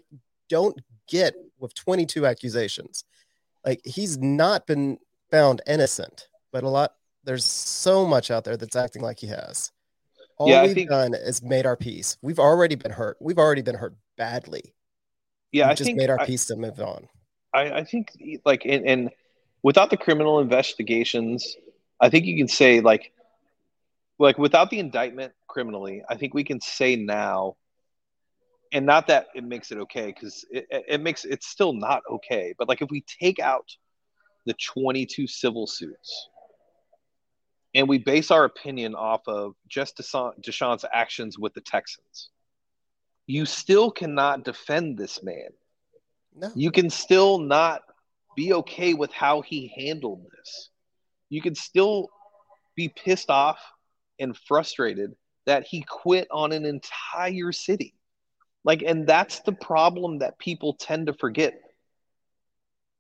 [0.49, 3.05] don't get with 22 accusations.
[3.65, 4.97] Like he's not been
[5.31, 9.71] found innocent, but a lot there's so much out there that's acting like he has.
[10.37, 12.17] All Yeah, we've think- done is made our peace.
[12.21, 13.17] We've already been hurt.
[13.19, 14.73] We've already been hurt badly.
[15.51, 17.07] Yeah, We've I just think made our I, peace to move on.
[17.53, 18.11] I, I think
[18.45, 19.09] like and, and
[19.63, 21.55] without the criminal investigations,
[21.99, 23.11] I think you can say like
[24.19, 27.55] like without the indictment criminally, I think we can say now,
[28.71, 32.03] and not that it makes it okay because it, it it makes it's still not
[32.11, 32.53] okay.
[32.57, 33.75] But like if we take out
[34.45, 36.29] the 22 civil suits
[37.77, 42.29] and we base our opinion off of just Deshaun, Deshaun's actions with the Texans,
[43.27, 45.49] you still cannot defend this man
[46.35, 46.51] No.
[46.55, 47.83] you can still not
[48.35, 50.69] be okay with how he handled this.
[51.29, 52.09] You can still
[52.75, 53.59] be pissed off
[54.19, 55.15] and frustrated
[55.45, 57.93] that he quit on an entire city.
[58.63, 61.61] Like, and that's the problem that people tend to forget.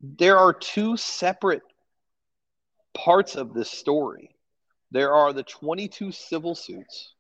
[0.01, 1.63] There are two separate
[2.93, 4.36] parts of this story.
[4.91, 7.13] There are the 22 civil suits,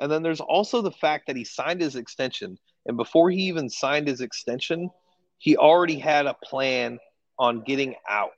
[0.00, 2.58] and then there's also the fact that he signed his extension.
[2.86, 4.90] And before he even signed his extension,
[5.38, 6.98] he already had a plan
[7.38, 8.30] on getting out.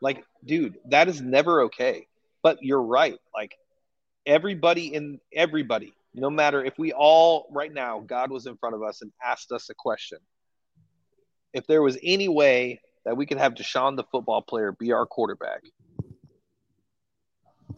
[0.00, 2.06] Like, dude, that is never okay.
[2.42, 3.18] But you're right.
[3.34, 3.54] Like,
[4.26, 8.82] everybody in everybody no matter if we all right now, God was in front of
[8.82, 10.18] us and asked us a question.
[11.52, 15.06] If there was any way that we could have Deshaun, the football player, be our
[15.06, 15.62] quarterback,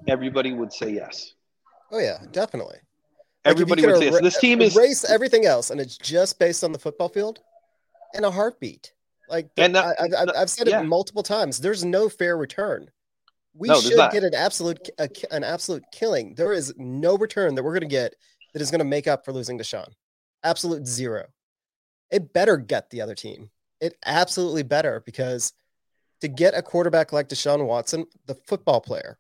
[0.09, 1.34] everybody would say yes.
[1.90, 2.78] Oh yeah, definitely.
[3.44, 4.20] Everybody would say yes.
[4.20, 7.40] This team is erase everything else, and it's just based on the football field
[8.14, 8.92] and a heartbeat.
[9.28, 9.94] Like and I,
[10.36, 10.80] have said yeah.
[10.80, 11.59] it multiple times.
[11.59, 12.90] There's no fair return.
[13.55, 16.34] We no, should get an absolute a, an absolute killing.
[16.34, 18.14] There is no return that we're going to get
[18.52, 19.88] that is going to make up for losing to Deshaun.
[20.42, 21.26] Absolute zero.
[22.11, 23.50] It better get the other team.
[23.80, 25.52] It absolutely better because
[26.20, 29.18] to get a quarterback like Deshaun Watson, the football player,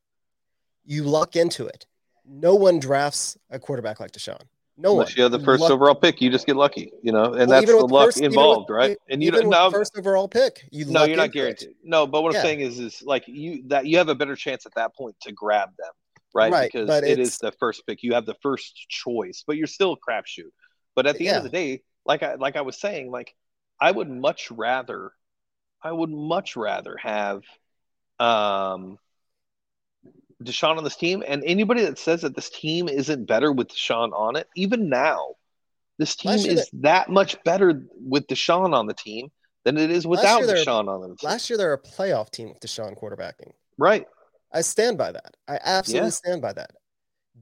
[0.84, 1.86] you luck into it.
[2.26, 4.40] No one drafts a quarterback like Deshaun.
[4.76, 5.14] No Unless one.
[5.16, 5.70] you have the first luck.
[5.70, 8.70] overall pick, you just get lucky, you know, and well, that's the luck first, involved,
[8.70, 8.98] with, right?
[9.08, 10.66] And you don't know first overall pick.
[10.72, 11.68] You no, you're not guaranteed.
[11.68, 11.76] It.
[11.84, 12.40] No, but what yeah.
[12.40, 15.14] I'm saying is, is like you that you have a better chance at that point
[15.22, 15.92] to grab them,
[16.34, 16.50] right?
[16.50, 18.02] right because it is the first pick.
[18.02, 20.50] You have the first choice, but you're still a crapshoot.
[20.96, 21.30] But at the yeah.
[21.36, 23.32] end of the day, like I like I was saying, like
[23.80, 25.12] I would much rather,
[25.82, 27.42] I would much rather have,
[28.18, 28.98] um,
[30.44, 34.12] Deshaun on this team, and anybody that says that this team isn't better with Deshaun
[34.12, 35.34] on it, even now,
[35.98, 39.30] this team is they, that much better with Deshaun on the team
[39.64, 41.16] than it is without Deshaun on the team.
[41.22, 43.52] Last year, they're a playoff team with Deshaun quarterbacking.
[43.78, 44.06] Right.
[44.52, 45.36] I stand by that.
[45.48, 46.10] I absolutely yeah.
[46.10, 46.70] stand by that.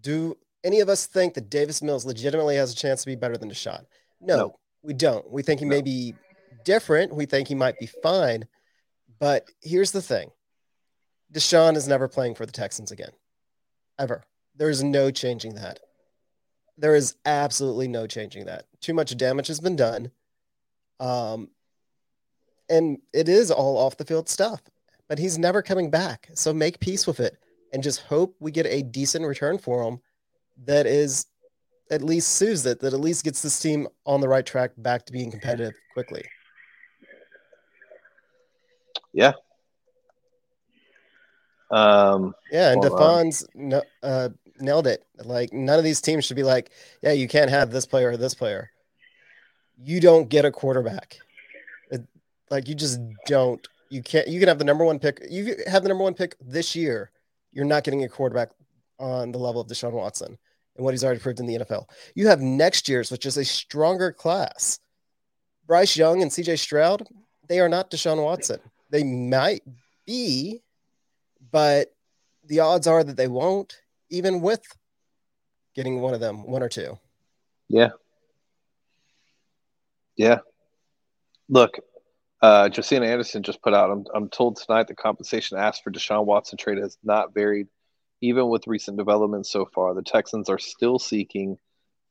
[0.00, 3.36] Do any of us think that Davis Mills legitimately has a chance to be better
[3.36, 3.84] than Deshaun?
[4.20, 4.59] No, no.
[4.82, 5.28] we don't.
[5.30, 5.70] We think he no.
[5.70, 6.14] may be
[6.64, 7.14] different.
[7.14, 8.46] We think he might be fine.
[9.18, 10.30] But here's the thing
[11.33, 13.12] Deshaun is never playing for the Texans again,
[13.99, 14.24] ever.
[14.57, 15.80] There is no changing that.
[16.76, 18.66] There is absolutely no changing that.
[18.80, 20.11] Too much damage has been done.
[21.01, 21.49] Um,
[22.68, 24.62] and it is all off the field stuff,
[25.09, 26.28] but he's never coming back.
[26.35, 27.39] So make peace with it
[27.72, 30.01] and just hope we get a decent return for him
[30.64, 31.26] that is
[31.91, 35.05] at least soothes it, that at least gets this team on the right track back
[35.07, 36.24] to being competitive quickly.
[39.12, 39.33] Yeah,
[41.73, 43.47] um, yeah, and Defon's
[44.03, 44.29] uh,
[44.61, 45.05] nailed it.
[45.25, 46.70] Like none of these teams should be like,
[47.03, 48.70] yeah, you can't have this player or this player.
[49.83, 51.18] You don't get a quarterback.
[51.91, 52.03] It,
[52.51, 53.66] like you just don't.
[53.91, 54.29] You can't.
[54.29, 55.20] You can have the number one pick.
[55.29, 57.11] You have the number one pick this year.
[57.53, 58.51] You're not getting a quarterback
[58.99, 60.39] on the level of Deshaun Watson
[60.77, 61.89] and what he's already proved in the NFL.
[62.14, 64.79] You have next year's, which is a stronger class.
[65.66, 67.07] Bryce Young and CJ Stroud,
[67.49, 68.61] they are not Deshaun Watson.
[68.91, 69.62] They might
[70.07, 70.62] be,
[71.53, 71.94] but
[72.44, 73.80] the odds are that they won't,
[74.11, 74.62] even with
[75.74, 76.98] getting one of them, one or two.
[77.68, 77.90] Yeah.
[80.16, 80.38] Yeah.
[81.48, 81.78] Look,
[82.42, 83.90] uh, Josina Anderson just put out.
[83.90, 87.68] I'm, I'm told tonight the compensation asked for Deshaun Watson trade has not varied,
[88.20, 89.94] even with recent developments so far.
[89.94, 91.59] The Texans are still seeking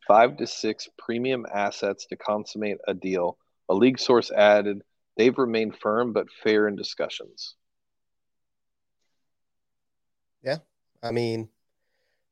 [0.07, 3.37] five to six premium assets to consummate a deal.
[3.69, 4.81] A league source added,
[5.17, 7.55] they've remained firm but fair in discussions.
[10.43, 10.57] Yeah.
[11.03, 11.49] I mean,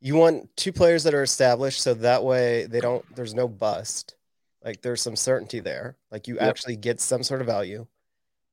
[0.01, 4.15] you want two players that are established so that way they don't there's no bust.
[4.63, 5.97] Like there's some certainty there.
[6.11, 6.43] Like you yep.
[6.43, 7.87] actually get some sort of value.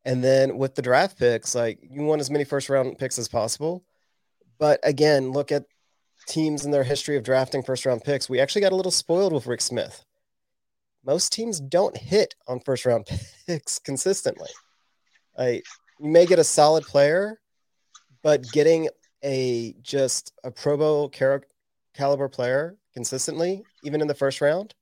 [0.05, 3.29] And then with the draft picks, like you want as many first round picks as
[3.29, 3.85] possible.
[4.59, 5.67] But again, look at
[6.27, 8.29] teams in their history of drafting first round picks.
[8.29, 10.05] We actually got a little spoiled with Rick Smith.
[11.05, 13.07] Most teams don't hit on first round
[13.47, 14.51] picks consistently.
[15.37, 15.65] Like
[16.01, 17.41] you may get a solid player,
[18.23, 18.89] but getting
[19.25, 21.11] a just a Pro Bowl
[21.95, 24.75] caliber player consistently, even in the first round,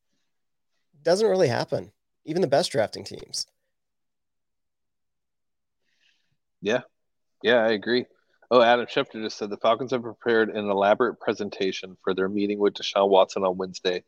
[1.03, 1.93] doesn't really happen.
[2.25, 3.47] Even the best drafting teams.
[6.63, 6.81] Yeah,
[7.43, 8.07] yeah, I agree.
[8.51, 12.59] Oh, Adam Schefter just said the Falcons have prepared an elaborate presentation for their meeting
[12.59, 14.05] with Deshaun Watson on Wednesday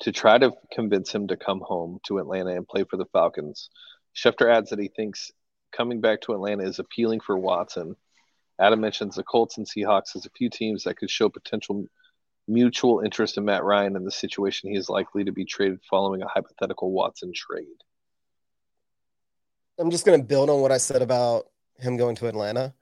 [0.00, 3.70] to try to convince him to come home to Atlanta and play for the Falcons.
[4.16, 5.30] Schefter adds that he thinks
[5.72, 7.94] coming back to Atlanta is appealing for Watson
[8.60, 11.86] Adam mentions the Colts and Seahawks as a few teams that could show potential
[12.46, 16.22] mutual interest in Matt Ryan and the situation he is likely to be traded following
[16.22, 17.66] a hypothetical Watson trade.
[19.78, 21.46] I'm just going to build on what I said about
[21.78, 22.74] him going to Atlanta.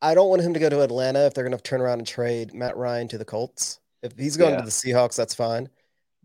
[0.00, 2.06] I don't want him to go to Atlanta if they're going to turn around and
[2.06, 3.80] trade Matt Ryan to the Colts.
[4.02, 4.60] If he's going yeah.
[4.60, 5.68] to the Seahawks, that's fine.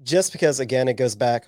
[0.01, 1.47] Just because, again, it goes back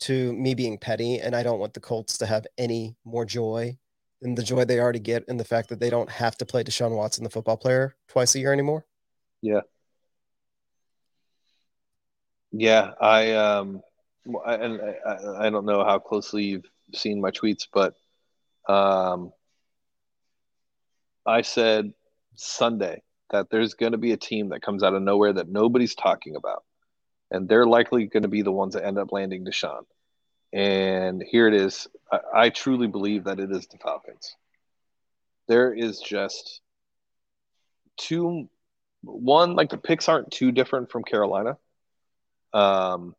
[0.00, 3.78] to me being petty, and I don't want the Colts to have any more joy
[4.22, 6.64] and the joy they already get in the fact that they don't have to play
[6.64, 8.86] Deshaun Watson, the football player, twice a year anymore.
[9.40, 9.60] Yeah.
[12.52, 13.80] Yeah, I um,
[14.26, 17.94] and I, I don't know how closely you've seen my tweets, but
[18.68, 19.32] um,
[21.24, 21.94] I said
[22.36, 25.94] Sunday that there's going to be a team that comes out of nowhere that nobody's
[25.94, 26.62] talking about,
[27.30, 29.84] and they're likely going to be the ones that end up landing Deshaun.
[30.52, 31.88] And here it is.
[32.10, 34.36] I, I truly believe that it is the Falcons.
[35.48, 36.60] There is just
[37.96, 38.48] two,
[39.02, 41.56] one like the picks aren't too different from Carolina.
[42.52, 43.14] Um,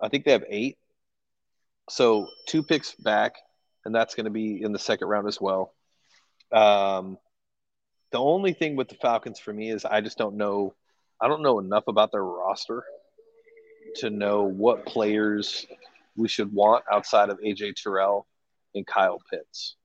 [0.00, 0.78] I think they have eight,
[1.90, 3.34] so two picks back,
[3.84, 5.74] and that's going to be in the second round as well.
[6.52, 7.18] Um,
[8.12, 10.74] the only thing with the Falcons for me is I just don't know.
[11.20, 12.84] I don't know enough about their roster
[13.96, 15.66] to know what players
[16.16, 18.26] we should want outside of AJ Terrell
[18.74, 19.76] and Kyle Pitts.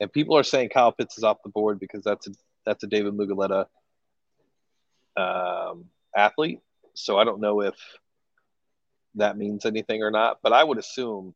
[0.00, 2.30] And people are saying Kyle Pitts is off the board because that's a
[2.64, 3.66] that's a David Mulugheta
[5.16, 6.60] um, athlete.
[6.94, 7.74] So I don't know if
[9.14, 10.38] that means anything or not.
[10.42, 11.34] But I would assume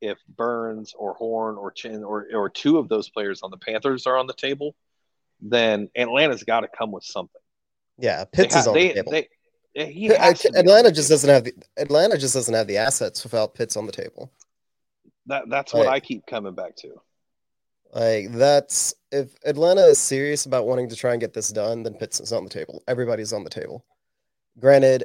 [0.00, 4.06] if Burns or Horn or Chinn or or two of those players on the Panthers
[4.06, 4.74] are on the table,
[5.40, 7.40] then Atlanta's got to come with something.
[7.98, 9.12] Yeah, Pitts is on they, the table.
[9.12, 9.28] They,
[9.74, 13.86] he Atlanta just doesn't have the Atlanta just doesn't have the assets without Pitts on
[13.86, 14.32] the table.
[15.26, 16.94] That that's what I keep coming back to.
[17.92, 21.94] Like that's if Atlanta is serious about wanting to try and get this done, then
[21.94, 22.82] Pitts is on the table.
[22.86, 23.84] Everybody's on the table.
[24.58, 25.04] Granted,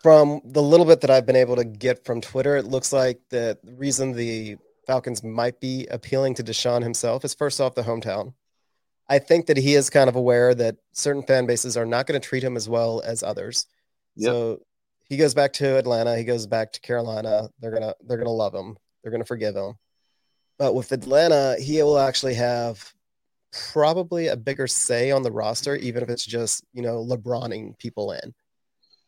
[0.00, 3.20] from the little bit that I've been able to get from Twitter, it looks like
[3.30, 4.56] the reason the
[4.86, 8.32] Falcons might be appealing to Deshaun himself is first off the hometown.
[9.08, 12.20] I think that he is kind of aware that certain fan bases are not going
[12.20, 13.66] to treat him as well as others.
[14.16, 14.26] Yep.
[14.26, 14.60] So
[15.08, 17.48] he goes back to Atlanta, he goes back to Carolina.
[17.60, 18.76] They're gonna they're gonna love him.
[19.02, 19.74] They're gonna forgive him.
[20.58, 22.92] But with Atlanta, he will actually have
[23.72, 28.12] probably a bigger say on the roster, even if it's just you know LeBroning people
[28.12, 28.34] in,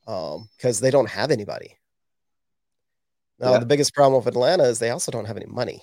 [0.07, 1.76] because um, they don't have anybody.
[3.38, 3.59] Now yeah.
[3.59, 5.82] the biggest problem with Atlanta is they also don't have any money.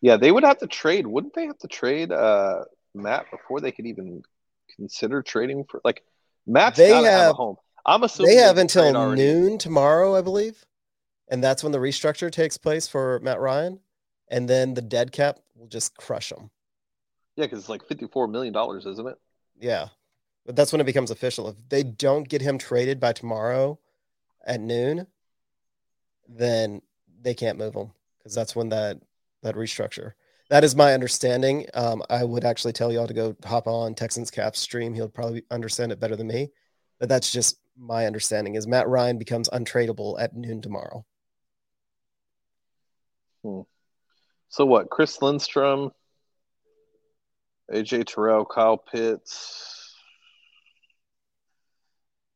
[0.00, 1.06] Yeah, they would have to trade.
[1.06, 4.22] Wouldn't they have to trade uh, Matt before they could even
[4.76, 6.02] consider trading for like
[6.46, 7.56] Matt's they have, have, a home.
[7.84, 10.64] I'm assuming they have until noon tomorrow, I believe,
[11.28, 13.80] and that's when the restructure takes place for Matt Ryan,
[14.28, 16.50] and then the dead cap will just crush them.
[17.36, 19.16] Yeah, because it's like 54 million dollars, isn't it?
[19.60, 19.88] Yeah,
[20.46, 21.48] but that's when it becomes official.
[21.48, 23.78] If they don't get him traded by tomorrow
[24.46, 25.06] at noon,
[26.28, 26.82] then
[27.20, 29.00] they can't move him because that's when that
[29.42, 30.12] that restructure.
[30.50, 31.66] That is my understanding.
[31.74, 34.94] Um, I would actually tell y'all to go hop on Texans Cap stream.
[34.94, 36.50] He'll probably understand it better than me,
[36.98, 38.54] but that's just my understanding.
[38.54, 41.04] Is Matt Ryan becomes untradeable at noon tomorrow.
[43.44, 43.60] Hmm.
[44.48, 44.88] So what?
[44.88, 45.90] Chris Lindstrom,
[47.70, 49.94] AJ Terrell, Kyle Pitts.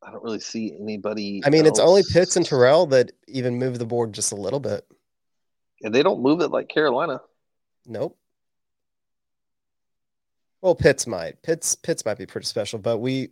[0.03, 1.40] I don't really see anybody.
[1.46, 1.78] I mean, else.
[1.78, 4.84] it's only Pitts and Terrell that even move the board just a little bit
[5.83, 7.20] and they don't move it like Carolina.
[7.87, 8.16] Nope.
[10.61, 11.43] Well, Pitts might.
[11.43, 13.30] Pitts Pitts might be pretty special, but we.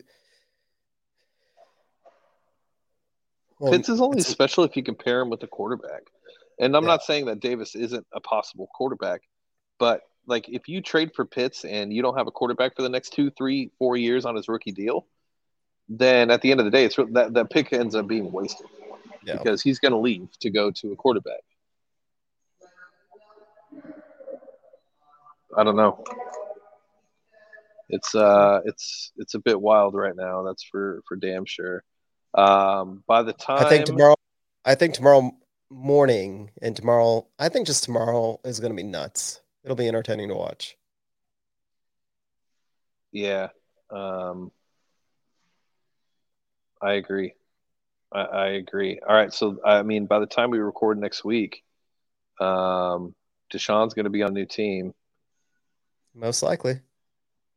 [3.59, 6.03] Well, Pitts is only special if you compare him with a quarterback,
[6.59, 6.89] and I'm yeah.
[6.89, 9.23] not saying that Davis isn't a possible quarterback,
[9.79, 12.89] but like if you trade for Pitts and you don't have a quarterback for the
[12.89, 15.07] next two, three, four years on his rookie deal,
[15.89, 18.67] then at the end of the day, it's that that pick ends up being wasted
[19.25, 19.37] yeah.
[19.37, 21.43] because he's going to leave to go to a quarterback.
[25.57, 26.05] I don't know.
[27.89, 30.43] It's uh, it's it's a bit wild right now.
[30.43, 31.83] That's for for damn sure.
[32.35, 34.15] Um, by the time I think tomorrow,
[34.65, 35.33] I think tomorrow
[35.71, 39.41] morning and tomorrow, I think just tomorrow is going to be nuts.
[39.65, 40.77] It'll be entertaining to watch.
[43.13, 43.49] Yeah,
[43.91, 44.53] um,
[46.81, 47.35] I agree.
[48.13, 49.01] I, I agree.
[49.07, 51.65] All right, so I mean, by the time we record next week,
[52.41, 53.15] um,
[53.53, 54.95] Deshaun's going to be on a new team.
[56.15, 56.81] Most likely.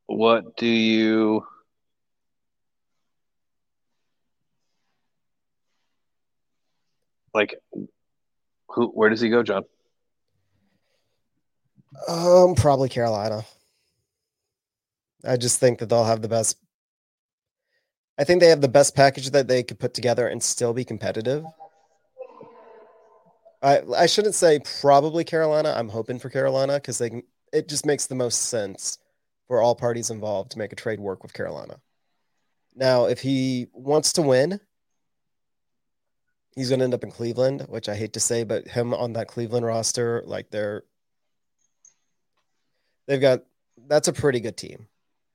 [0.05, 1.45] What do you
[7.33, 7.55] like
[8.69, 9.63] who where does he go, John?
[12.07, 13.45] Um probably Carolina.
[15.25, 16.57] I just think that they'll have the best
[18.17, 20.85] I think they have the best package that they could put together and still be
[20.85, 21.43] competitive.
[23.61, 25.73] I I shouldn't say probably Carolina.
[25.75, 27.23] I'm hoping for Carolina because they can
[27.53, 28.97] it just makes the most sense
[29.47, 31.79] for all parties involved to make a trade work with Carolina.
[32.75, 34.59] Now, if he wants to win,
[36.55, 39.13] he's going to end up in Cleveland, which I hate to say, but him on
[39.13, 40.83] that Cleveland roster, like they're
[43.05, 43.43] they've got
[43.87, 44.87] that's a pretty good team.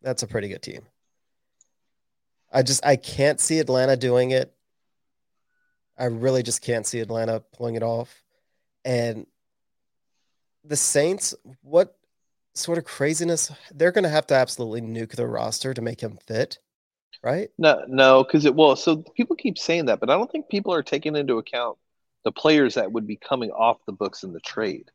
[0.03, 0.83] That's a pretty good team.
[2.53, 4.53] I just I can't see Atlanta doing it.
[5.97, 8.23] I really just can't see Atlanta pulling it off.
[8.85, 9.27] And
[10.65, 11.95] the Saints, what
[12.59, 13.51] sort of craziness.
[13.73, 16.59] They're going to have to absolutely nuke their roster to make him fit.
[17.23, 17.51] right?
[17.59, 20.73] No, no, because it well, so people keep saying that, but I don't think people
[20.75, 21.79] are taking into account
[22.25, 24.91] the players that would be coming off the books in the trade.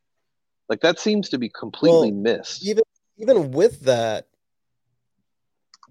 [0.69, 2.65] Like that seems to be completely well, missed.
[2.65, 2.83] Even
[3.17, 4.27] even with that,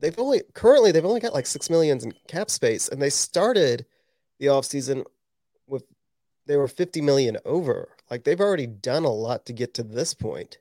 [0.00, 3.86] they've only currently they've only got like six millions in cap space, and they started
[4.38, 5.04] the offseason
[5.66, 5.84] with
[6.46, 7.96] they were 50 million over.
[8.10, 10.58] Like they've already done a lot to get to this point.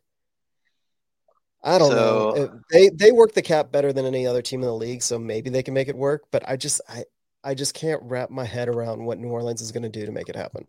[1.64, 1.96] I don't so,
[2.36, 2.62] know.
[2.72, 5.50] They they work the cap better than any other team in the league, so maybe
[5.50, 6.24] they can make it work.
[6.32, 7.06] But I just I
[7.44, 10.12] I just can't wrap my head around what New Orleans is going to do to
[10.12, 10.66] make it happen.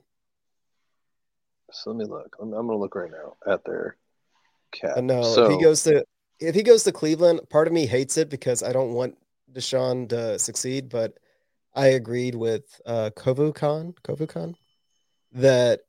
[1.70, 2.36] So let me look.
[2.40, 3.96] I'm, I'm going to look right now at their
[4.72, 4.98] cap.
[4.98, 6.04] Uh, no, so, if he goes to
[6.40, 9.16] if he goes to Cleveland, part of me hates it because I don't want
[9.52, 10.90] Deshaun to succeed.
[10.90, 11.14] But
[11.74, 14.56] I agreed with uh, Kovu Khan, Kovu Khan,
[15.32, 15.80] that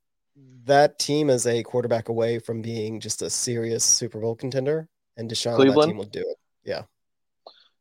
[0.65, 4.87] that team is a quarterback away from being just a serious Super Bowl contender,
[5.17, 6.37] and Deshaun Cleveland that team will do it.
[6.63, 6.83] Yeah.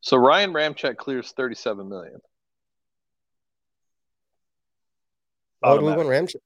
[0.00, 2.18] So Ryan Ramczyk clears 37 million.
[5.60, 6.36] Why would we want Ramczyk?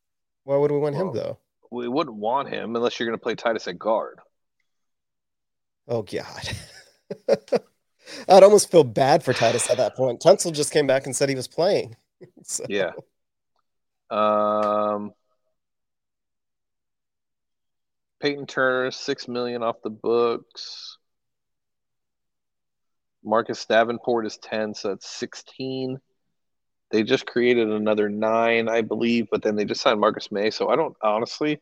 [0.44, 1.38] Why would we want well, him though?
[1.70, 4.20] We wouldn't want him unless you're going to play Tytus at guard.
[5.88, 6.50] Oh God.
[8.28, 10.20] I'd almost feel bad for Tytus at that point.
[10.20, 11.96] Tunsil just came back and said he was playing.
[12.42, 12.64] so.
[12.68, 12.92] Yeah.
[14.10, 15.12] Um,
[18.20, 20.98] Payton Turner, six million off the books.
[23.24, 25.98] Marcus Davenport is ten, so that's sixteen.
[26.90, 30.50] They just created another nine, I believe, but then they just signed Marcus Maye.
[30.50, 31.60] So I don't honestly.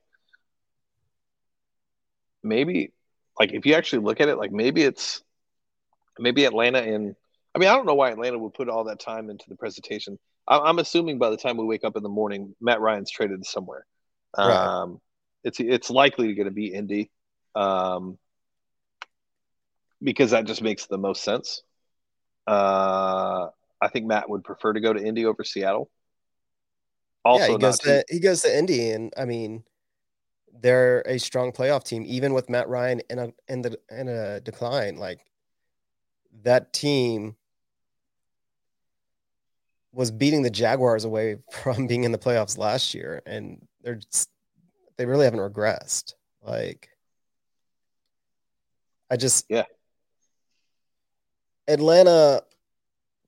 [2.43, 2.93] Maybe,
[3.41, 5.23] like, if you actually look at it, like maybe it's
[6.19, 7.17] maybe Atlanta and
[7.55, 10.19] I mean I don't know why Atlanta would put all that time into the presentation.
[10.47, 13.87] I'm assuming by the time we wake up in the morning, Matt Ryan's traded somewhere.
[14.37, 14.59] Right.
[14.59, 15.01] Um,
[15.45, 17.11] it's it's likely going to be Indy,
[17.55, 18.19] um,
[20.03, 21.63] because that just makes the most sense.
[22.47, 23.49] Uh,
[23.81, 25.91] I think Matt would prefer to go to Indy over Seattle.
[27.25, 29.65] Also, yeah, he goes to, he goes to Indy, and I mean,
[30.61, 34.41] they're a strong playoff team, even with Matt Ryan in a in the in a
[34.41, 34.97] decline.
[34.97, 35.21] Like
[36.43, 37.37] that team
[39.93, 44.31] was beating the Jaguars away from being in the playoffs last year, and they're just,
[44.97, 46.15] they really haven't regressed.
[46.43, 46.89] Like,
[49.11, 49.65] I just yeah,
[51.69, 52.43] Atlanta.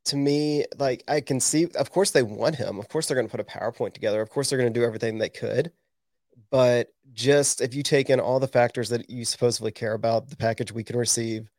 [0.06, 2.78] To me, like I can see, of course they want him.
[2.78, 4.20] Of course they're going to put a PowerPoint together.
[4.20, 5.72] Of course they're going to do everything they could.
[6.48, 10.36] But just if you take in all the factors that you supposedly care about, the
[10.36, 11.50] package we can receive,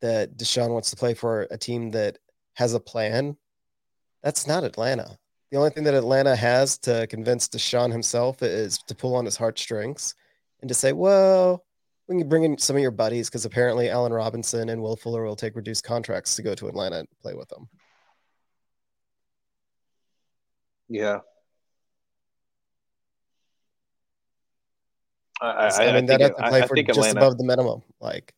[0.00, 2.18] that Deshaun wants to play for a team that
[2.54, 3.38] has a plan,
[4.22, 5.16] that's not Atlanta.
[5.52, 9.36] The only thing that Atlanta has to convince Deshaun himself is to pull on his
[9.36, 10.14] heartstrings
[10.62, 11.62] and to say, well,
[12.08, 15.22] we can bring in some of your buddies because apparently Allen Robinson and Will Fuller
[15.22, 17.68] will take reduced contracts to go to Atlanta and play with them.
[20.88, 21.18] Yeah.
[25.42, 27.82] I, I, I mean, that have to play for just Atlanta, above the minimum.
[28.00, 28.32] Like,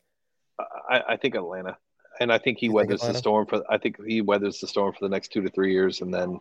[0.91, 1.79] I, I think Atlanta,
[2.19, 3.63] and I think he weathers think the storm for.
[3.71, 6.41] I think he weathers the storm for the next two to three years, and then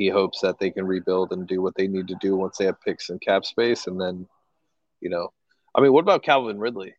[0.00, 2.64] he hopes that they can rebuild and do what they need to do once they
[2.64, 4.26] have picks and cap space, and then,
[5.02, 5.30] you know,
[5.74, 6.94] I mean, what about Calvin Ridley?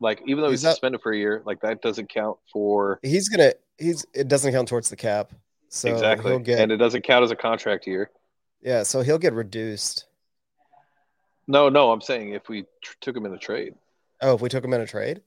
[0.00, 2.98] Like, even though he's, he's suspended for a year, like that doesn't count for.
[3.02, 3.52] He's gonna.
[3.76, 4.06] He's.
[4.14, 5.34] It doesn't count towards the cap.
[5.68, 8.10] So exactly, get, and it doesn't count as a contract year.
[8.62, 10.06] Yeah, so he'll get reduced.
[11.46, 13.74] No, no, I'm saying if we tr- took him in a trade.
[14.22, 15.20] Oh, if we took him in a trade?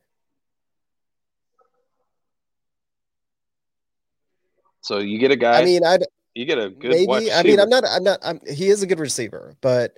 [4.81, 5.61] So you get a guy.
[5.61, 5.99] I mean, I
[6.35, 6.91] you get a good.
[6.91, 7.85] Maybe I mean, I'm not.
[7.85, 8.19] I'm not.
[8.21, 9.97] I'm, he is a good receiver, but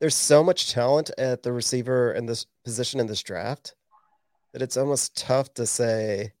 [0.00, 3.74] there's so much talent at the receiver in this position in this draft
[4.52, 6.32] that it's almost tough to say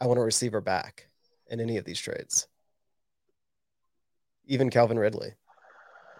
[0.00, 1.08] I want a receiver back
[1.48, 2.46] in any of these trades.
[4.46, 5.34] Even Calvin Ridley.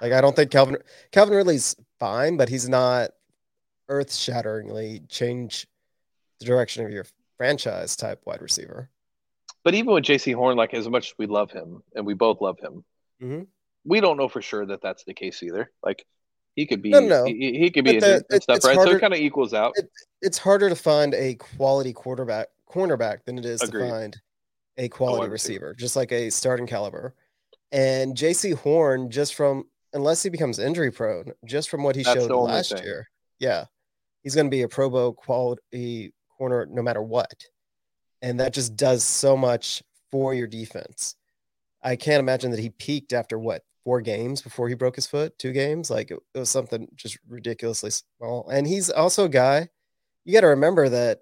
[0.00, 0.78] Like I don't think Calvin
[1.12, 3.10] Calvin Ridley's fine, but he's not
[3.88, 5.66] earth-shatteringly change
[6.40, 7.04] the direction of your
[7.36, 8.90] franchise type wide receiver.
[9.64, 12.40] But even with Jaycee Horn, like as much as we love him and we both
[12.40, 12.84] love him,
[13.20, 13.42] mm-hmm.
[13.84, 15.72] we don't know for sure that that's the case either.
[15.82, 16.04] Like
[16.54, 17.24] he could be, no, no.
[17.24, 18.76] He, he, could be the, stuff, right?
[18.76, 19.72] Harder, so it kind of equals out.
[19.76, 19.90] It,
[20.20, 23.84] it's harder to find a quality quarterback cornerback than it is Agreed.
[23.84, 24.20] to find
[24.76, 27.14] a quality receiver, receiver, just like a starting caliber.
[27.72, 32.26] And Jaycee Horn, just from unless he becomes injury prone, just from what he that's
[32.26, 32.84] showed last thing.
[32.84, 33.08] year,
[33.38, 33.64] yeah,
[34.22, 37.32] he's going to be a Pro Bowl quality corner no matter what.
[38.24, 41.14] And that just does so much for your defense.
[41.82, 45.38] I can't imagine that he peaked after what four games before he broke his foot,
[45.38, 45.90] two games.
[45.90, 48.48] Like it, was something just ridiculously small.
[48.48, 49.68] And he's also a guy.
[50.24, 51.20] You got to remember that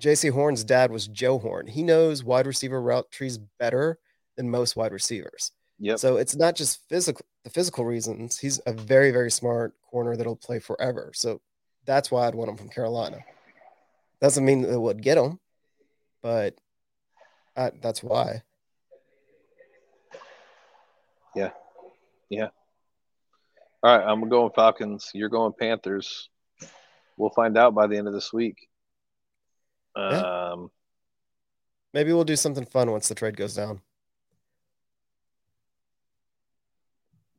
[0.00, 1.66] Jaycee Horn's dad was Joe Horn.
[1.66, 3.98] He knows wide receiver route trees better
[4.38, 5.52] than most wide receivers.
[5.80, 5.98] Yep.
[5.98, 8.38] So it's not just physical the physical reasons.
[8.38, 11.12] He's a very, very smart corner that'll play forever.
[11.14, 11.42] So
[11.84, 13.18] that's why I'd want him from Carolina.
[14.22, 15.38] Doesn't mean it would get him,
[16.26, 16.54] but
[17.56, 18.42] I, that's why.
[21.36, 21.50] Yeah.
[22.28, 22.48] Yeah.
[23.80, 25.12] All right, I'm going Falcons.
[25.14, 26.28] You're going Panthers.
[27.16, 28.56] We'll find out by the end of this week.
[29.96, 30.50] Yeah.
[30.50, 30.72] Um,
[31.94, 33.80] Maybe we'll do something fun once the trade goes down.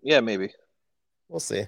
[0.01, 0.53] yeah, maybe.
[1.27, 1.65] We'll see.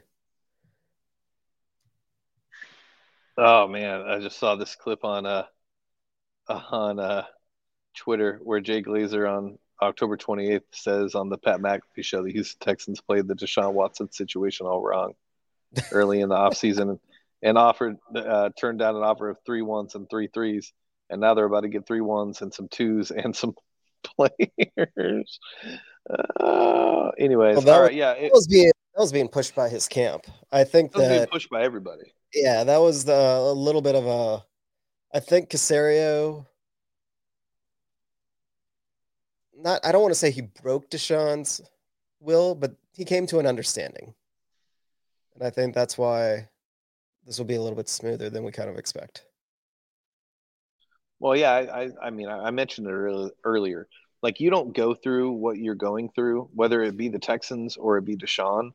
[3.38, 5.44] Oh man, I just saw this clip on uh
[6.50, 7.24] on uh
[7.96, 12.60] Twitter where Jay Glazer on October 28th says on the Pat McAfee show the Houston
[12.60, 15.14] Texans played the Deshaun Watson situation all wrong
[15.92, 17.00] early in the offseason
[17.42, 20.74] and offered uh, turned down an offer of three ones and three threes,
[21.10, 23.54] and now they're about to get three ones and some twos and some
[24.04, 25.40] players.
[26.10, 29.56] Uh, anyways, Well, that all was- yeah, it, That was being that was being pushed
[29.56, 30.26] by his camp.
[30.52, 32.12] I think it was being that pushed by everybody.
[32.34, 34.44] yeah, that was the, a little bit of a.
[35.14, 36.46] I think Caserio.
[39.58, 41.62] Not, I don't want to say he broke Deshaun's
[42.22, 44.14] will, but he came to an understanding,
[45.36, 46.48] and I think that's why
[47.26, 49.26] this will be a little bit smoother than we kind of expect.
[51.20, 53.88] Well, yeah, I, I, I mean, I mentioned it earlier.
[54.22, 57.98] Like, you don't go through what you're going through, whether it be the Texans or
[57.98, 58.72] it be Deshaun,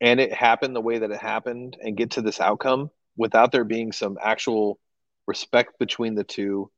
[0.00, 3.64] and it happened the way that it happened, and get to this outcome without there
[3.64, 4.80] being some actual
[5.26, 6.70] respect between the two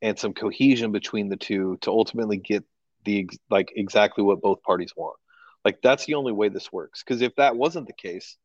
[0.00, 2.64] and some cohesion between the two to ultimately get
[3.04, 5.16] the like exactly what both parties want.
[5.64, 7.02] Like, that's the only way this works.
[7.02, 8.36] Because if that wasn't the case,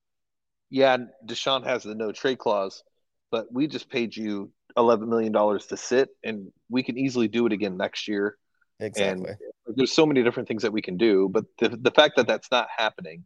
[0.69, 2.83] yeah, Deshaun has the no trade clause,
[3.31, 7.45] but we just paid you eleven million dollars to sit, and we can easily do
[7.45, 8.37] it again next year.
[8.79, 9.27] Exactly.
[9.27, 9.37] Like,
[9.75, 12.49] There's so many different things that we can do, but the the fact that that's
[12.51, 13.23] not happening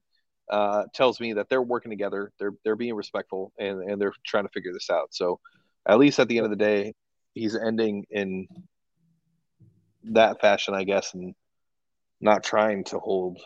[0.52, 2.32] uh, tells me that they're working together.
[2.40, 5.14] They're they're being respectful, and and they're trying to figure this out.
[5.14, 5.40] So,
[5.88, 6.94] at least at the end of the day,
[7.34, 8.48] he's ending in
[10.04, 11.34] that fashion, I guess, and
[12.20, 13.40] not trying to hold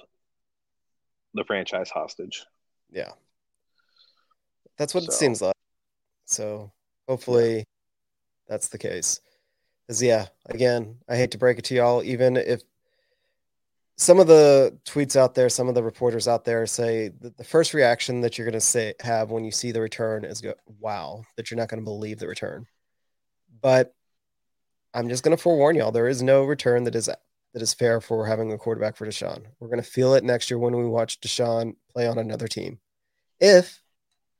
[1.33, 2.45] the franchise hostage.
[2.91, 3.11] Yeah.
[4.77, 5.55] That's what it seems like.
[6.25, 6.71] So
[7.07, 7.65] hopefully
[8.47, 9.19] that's the case.
[9.85, 12.61] Because, yeah, again, I hate to break it to y'all, even if
[13.97, 17.73] some of the tweets out there, some of the reporters out there say the first
[17.73, 21.23] reaction that you're going to say have when you see the return is go, wow,
[21.37, 22.65] that you're not going to believe the return.
[23.61, 23.93] But
[24.93, 27.09] I'm just going to forewarn y'all, there is no return that is
[27.53, 29.43] that is fair for having a quarterback for Deshaun.
[29.59, 32.79] We're going to feel it next year when we watch Deshaun play on another team.
[33.39, 33.81] If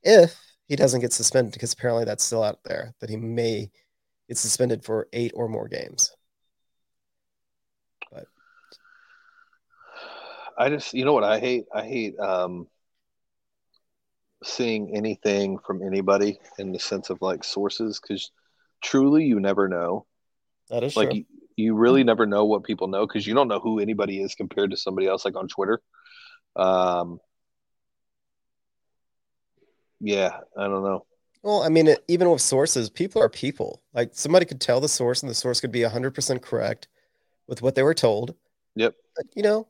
[0.03, 3.69] if he doesn't get suspended, because apparently that's still out there, that he may
[4.27, 6.15] get suspended for eight or more games.
[10.61, 11.65] I just, you know what I hate?
[11.73, 12.67] I hate um,
[14.43, 18.29] seeing anything from anybody in the sense of like sources because
[18.83, 20.05] truly you never know.
[20.69, 21.17] That is Like true.
[21.17, 24.35] you, you really never know what people know because you don't know who anybody is
[24.35, 25.81] compared to somebody else, like on Twitter.
[26.55, 27.19] Um,
[29.99, 31.07] yeah, I don't know.
[31.41, 33.81] Well, I mean, it, even with sources, people are people.
[33.95, 36.87] Like somebody could tell the source, and the source could be 100% correct
[37.47, 38.35] with what they were told.
[38.75, 38.93] Yep.
[39.15, 39.67] But, you know,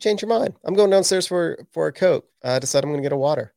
[0.00, 0.54] change your mind.
[0.64, 2.26] I'm going downstairs for for a Coke.
[2.44, 3.52] I decided I'm going to get a water.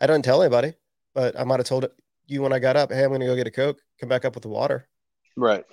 [0.00, 0.74] I don't tell anybody,
[1.14, 1.86] but I might have told
[2.26, 4.24] you when I got up, hey, I'm going to go get a Coke, come back
[4.24, 4.88] up with the water.
[5.36, 5.64] Right.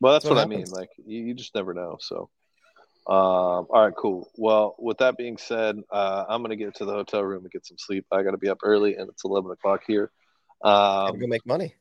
[0.00, 0.66] Well, that's, That's what what, I mean.
[0.70, 1.96] Like you, you just never know.
[2.00, 2.28] So,
[3.06, 4.28] um, all right, cool.
[4.36, 7.64] Well, with that being said, uh, I'm gonna get to the hotel room and get
[7.66, 8.06] some sleep.
[8.10, 10.10] I got to be up early, and it's 11 o'clock here.
[10.62, 11.74] Gotta Um, go make money.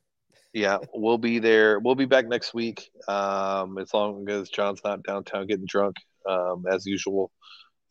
[0.54, 1.80] yeah, we'll be there.
[1.80, 2.92] We'll be back next week.
[3.08, 5.96] Um, as long as John's not downtown getting drunk,
[6.28, 7.32] um, as usual.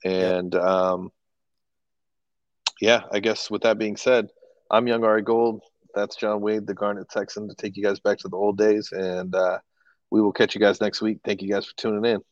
[0.04, 1.10] And um,
[2.80, 4.28] yeah, I guess with that being said,
[4.70, 5.62] I'm Young Ari Gold.
[5.94, 8.90] That's John Wade, the Garnet Texan, to take you guys back to the old days.
[8.92, 9.58] And uh,
[10.10, 11.18] we will catch you guys next week.
[11.24, 12.31] Thank you guys for tuning in.